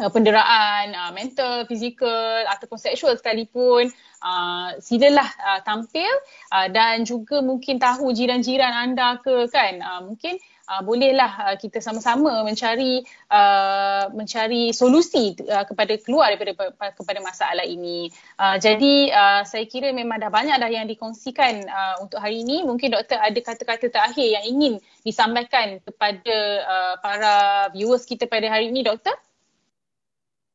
[0.00, 3.90] uh, penderaan uh, mental, fizikal ataupun seksual sekalipun
[4.24, 6.10] uh, silalah uh, tampil
[6.50, 11.78] uh, dan juga mungkin tahu jiran-jiran anda ke kan uh, mungkin uh, bolehlah uh, kita
[11.78, 18.08] sama-sama mencari uh, mencari solusi uh, kepada keluar daripada kepada masalah ini.
[18.40, 22.64] Uh, jadi uh, saya kira memang dah banyak dah yang dikongsikan uh, untuk hari ini.
[22.64, 24.72] Mungkin doktor ada kata-kata terakhir yang ingin
[25.04, 27.34] disampaikan kepada uh, para
[27.76, 29.14] viewers kita pada hari ini doktor?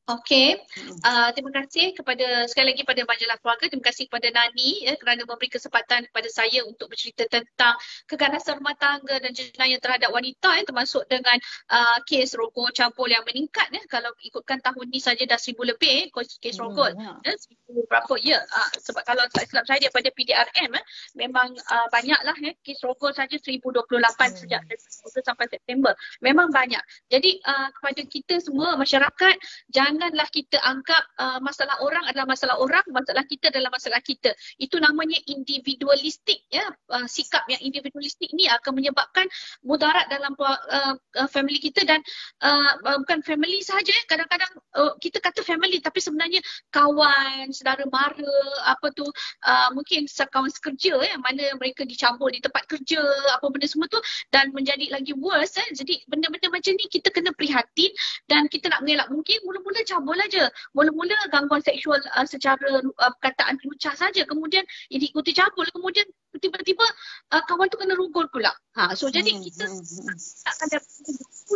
[0.10, 0.58] Okey,
[1.06, 5.22] uh, terima kasih kepada sekali lagi pada majalah keluarga, terima kasih kepada Nani ya, kerana
[5.22, 7.78] memberi kesempatan kepada saya untuk bercerita tentang
[8.10, 11.38] keganasan rumah tangga dan jenayah terhadap wanita ya, termasuk dengan
[11.70, 13.86] uh, kes rogol campur yang meningkat ya.
[13.86, 17.30] Kalau ikutkan tahun ni saja dah seribu lebih kes, kes rogol, hmm, ya.
[17.30, 18.42] ya, seribu berapa ya.
[18.50, 20.84] Uh, sebab kalau tak silap saya daripada PDRM ya,
[21.22, 24.34] memang uh, banyaklah ya, kes rogol saja 1028 hmm.
[24.42, 24.62] sejak
[25.06, 25.94] Ogos sampai September.
[26.18, 26.82] Memang banyak.
[27.14, 29.38] Jadi uh, kepada kita semua masyarakat
[29.70, 34.32] jangan janganlah kita anggap uh, masalah orang adalah masalah orang, masalah kita adalah masalah kita.
[34.56, 36.64] Itu namanya individualistik ya.
[36.88, 39.28] Uh, sikap yang individualistik ni akan menyebabkan
[39.68, 42.00] mudarat dalam uh, uh, family kita dan
[42.40, 44.04] uh, uh, bukan family sahaja ya.
[44.08, 46.40] Kadang-kadang uh, kita kata family tapi sebenarnya
[46.72, 48.40] kawan, saudara mara,
[48.72, 53.04] apa tu uh, mungkin kawan sekerja ya mana mereka dicampur di tempat kerja,
[53.36, 54.00] apa benda semua tu
[54.32, 55.68] dan menjadi lagi worse ya.
[55.76, 57.92] Jadi benda-benda macam ni kita kena prihatin
[58.32, 60.46] dan kita nak mengelak mungkin mula-mula cabul aja.
[60.78, 64.22] Mula-mula gangguan seksual uh, secara uh, perkataan lucah saja.
[64.30, 64.62] Kemudian
[64.94, 65.66] ini ikuti cabul.
[65.74, 66.06] Kemudian
[66.38, 66.86] tiba-tiba
[67.34, 68.54] uh, kawan tu kena rugul pula.
[68.78, 70.18] Ha, so jadi hmm, kita hmm, hmm.
[70.46, 70.92] akan dapat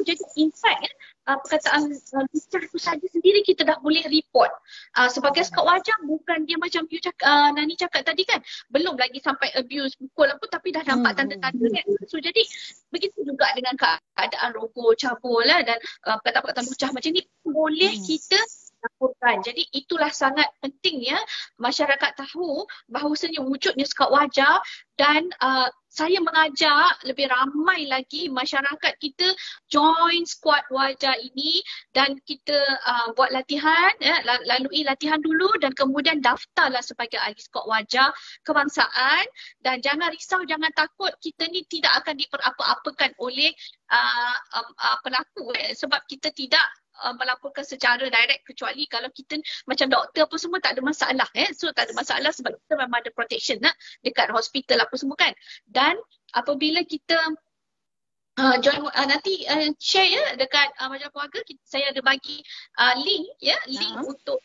[0.04, 0.92] jadi in fact ya,
[1.30, 4.50] uh, perkataan uh, lucah tu saja sendiri kita dah boleh report.
[4.94, 8.38] Uh, sebagai sekat wajah bukan dia macam you cakap, uh, Nani cakap tadi kan.
[8.70, 11.86] Belum lagi sampai abuse pukul apa tapi dah nampak tanda-tanda kan.
[12.06, 12.42] So jadi
[12.94, 18.38] begitu juga dengan keadaan rogol, cabul lah, dan uh, perkataan-perkataan lucah macam ni boleh kita
[18.84, 19.40] laporkan.
[19.42, 21.20] Jadi itulah sangat penting ya
[21.58, 24.60] masyarakat tahu bahawasanya wujudnya sekat wajah
[25.00, 29.30] dan uh, saya mengajak lebih ramai lagi masyarakat kita
[29.70, 31.62] join squad wajah ini
[31.94, 37.70] dan kita uh, buat latihan ya, lalui latihan dulu dan kemudian daftarlah sebagai ahli squad
[37.70, 38.10] wajah
[38.42, 39.26] kebangsaan
[39.62, 43.54] dan jangan risau jangan takut kita ni tidak akan diperapa-apakan oleh
[43.94, 46.66] uh, uh, pelaku eh, sebab kita tidak
[47.02, 51.50] uh, melaporkan secara direct kecuali kalau kita macam doktor apa semua tak ada masalah eh
[51.56, 53.74] so tak ada masalah sebab kita memang ada protection nak
[54.06, 55.34] dekat hospital apa semua kan
[55.70, 55.98] dan
[56.36, 57.18] apabila kita
[58.34, 62.42] Uh, join uh, nanti uh, share ya dekat uh, majalah keluarga kita, saya ada bagi
[62.82, 64.10] uh, link ya link uh-huh.
[64.10, 64.42] untuk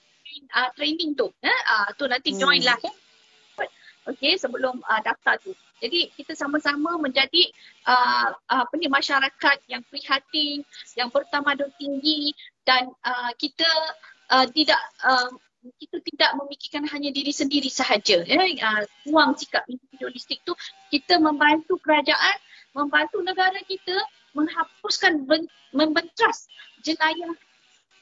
[0.53, 2.68] uh, training tu ya uh, tu nanti join hmm.
[2.68, 2.76] lah
[4.13, 7.55] okey sebelum uh, daftar tu jadi kita sama-sama menjadi
[7.87, 10.67] uh, apa ni masyarakat yang prihatin,
[10.99, 12.35] yang bertamadun tinggi
[12.67, 13.69] dan uh, kita
[14.31, 15.31] uh, tidak uh,
[15.79, 18.27] kita tidak memikirkan hanya diri sendiri sahaja.
[18.27, 20.55] Ya, uh, ruang sikap individualistik tu
[20.91, 22.39] kita membantu kerajaan,
[22.75, 23.95] membantu negara kita
[24.35, 26.51] menghapuskan ben- membentras
[26.83, 27.35] jenayah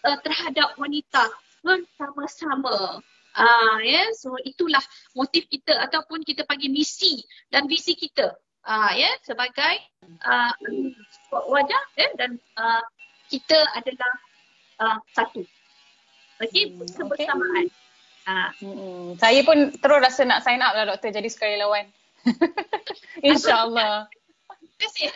[0.09, 1.29] uh, terhadap wanita
[1.61, 3.05] bersama-sama.
[3.37, 4.07] Uh, ya, yeah.
[4.16, 4.80] so itulah
[5.12, 7.20] motif kita ataupun kita panggil misi
[7.53, 8.32] dan visi kita.
[8.64, 9.74] Uh, ya, yeah, sebagai
[10.24, 10.53] uh,
[11.53, 12.82] wajah ya, yeah, dan uh,
[13.28, 14.12] kita adalah
[14.80, 15.45] uh, satu.
[16.41, 17.68] Okey, hmm, kebersamaan.
[17.68, 17.84] Okay.
[18.26, 18.51] Uh.
[18.59, 21.87] Hmm, saya pun terus rasa nak sign up lah doktor jadi sukarelawan.
[23.26, 24.11] InsyaAllah.
[24.11, 25.09] Terima kasih.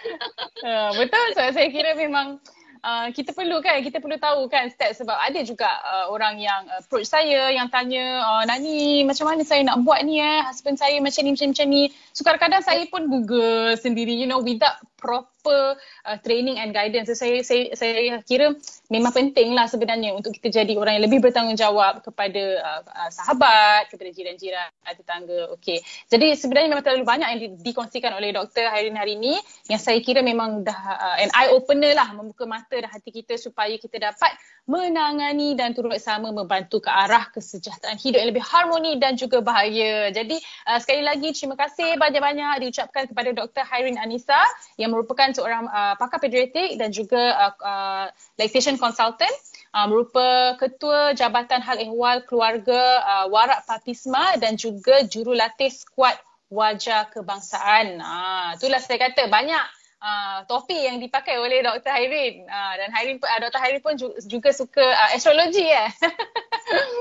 [0.63, 2.41] uh, betul, so, saya kira memang
[2.81, 6.65] Uh, kita perlu kan kita perlu tahu kan step sebab ada juga uh, orang yang
[6.81, 10.41] approach saya yang tanya oh, Nani macam mana saya nak buat ni eh?
[10.49, 11.93] Husband saya macam ni macam ni.
[12.17, 15.75] So kadang-kadang saya pun google sendiri you know without proper
[16.05, 17.09] uh, training and guidance.
[17.09, 18.55] So, saya, saya saya kira
[18.93, 24.11] memang pentinglah sebenarnya untuk kita jadi orang yang lebih bertanggungjawab kepada uh, uh, sahabat, kepada
[24.13, 25.51] jiran-jiran, tetangga.
[25.57, 25.81] Okey.
[26.13, 28.69] Jadi sebenarnya memang terlalu banyak yang di, dikongsikan oleh Dr.
[28.69, 29.41] Hairin hari ini
[29.73, 33.41] yang saya kira memang dah uh, an eye opener lah membuka mata dan hati kita
[33.41, 34.37] supaya kita dapat
[34.69, 40.13] menangani dan turut sama membantu ke arah kesejahteraan hidup yang lebih harmoni dan juga bahagia.
[40.13, 40.37] Jadi
[40.69, 43.65] uh, sekali lagi terima kasih banyak-banyak diucapkan kepada Dr.
[43.67, 44.39] Hairin Anissa
[44.79, 49.33] yang merupakan seorang uh, pakar pediatrik dan juga uh, uh, lactation consultant.
[49.71, 56.19] Uh, merupakan ketua Jabatan Hal Ehwal Keluarga uh, Warak Papisma dan juga jurulatih skuad
[56.51, 58.03] wajah kebangsaan.
[58.03, 59.65] Ah, itulah saya kata banyak
[60.03, 61.95] uh, topi yang dipakai oleh Dr.
[61.95, 62.45] Hairin.
[62.51, 63.61] Uh, dan Hairin uh, Dr.
[63.63, 63.95] Hairin pun
[64.27, 65.87] juga suka uh, astrologi ya.
[65.87, 65.93] Eh?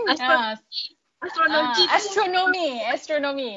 [0.13, 0.98] Astrologi.
[1.19, 1.83] Uh, astronomi.
[1.91, 2.69] Astronomi.
[2.87, 3.51] Astronomi.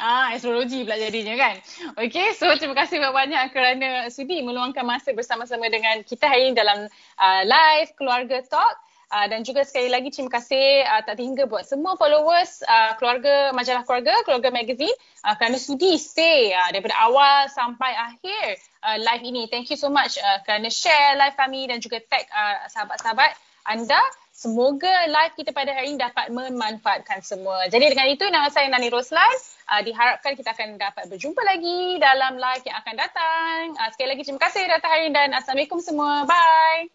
[0.00, 1.60] Ah, astrologi pula jadinya kan.
[2.00, 6.88] Okay, so terima kasih banyak-banyak kerana sudi meluangkan masa bersama-sama dengan kita hari ini dalam
[7.20, 8.80] uh, live Keluarga Talk.
[9.10, 13.50] Uh, dan juga sekali lagi terima kasih uh, tak terhingga buat semua followers uh, keluarga
[13.50, 14.94] majalah keluarga, keluarga magazine
[15.26, 19.50] uh, kerana sudi stay uh, daripada awal sampai akhir uh, live ini.
[19.50, 23.34] Thank you so much uh, kerana share live kami dan juga tag uh, sahabat-sahabat
[23.66, 23.98] anda.
[24.40, 27.68] Semoga live kita pada hari ini dapat memanfaatkan semua.
[27.68, 29.28] Jadi dengan itu nama saya Nani Roslan.
[29.68, 33.76] Uh, diharapkan kita akan dapat berjumpa lagi dalam live yang akan datang.
[33.76, 36.24] Uh, sekali lagi terima kasih datang hari ini dan Assalamualaikum semua.
[36.24, 36.88] Bye.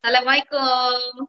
[0.00, 1.28] Assalamualaikum.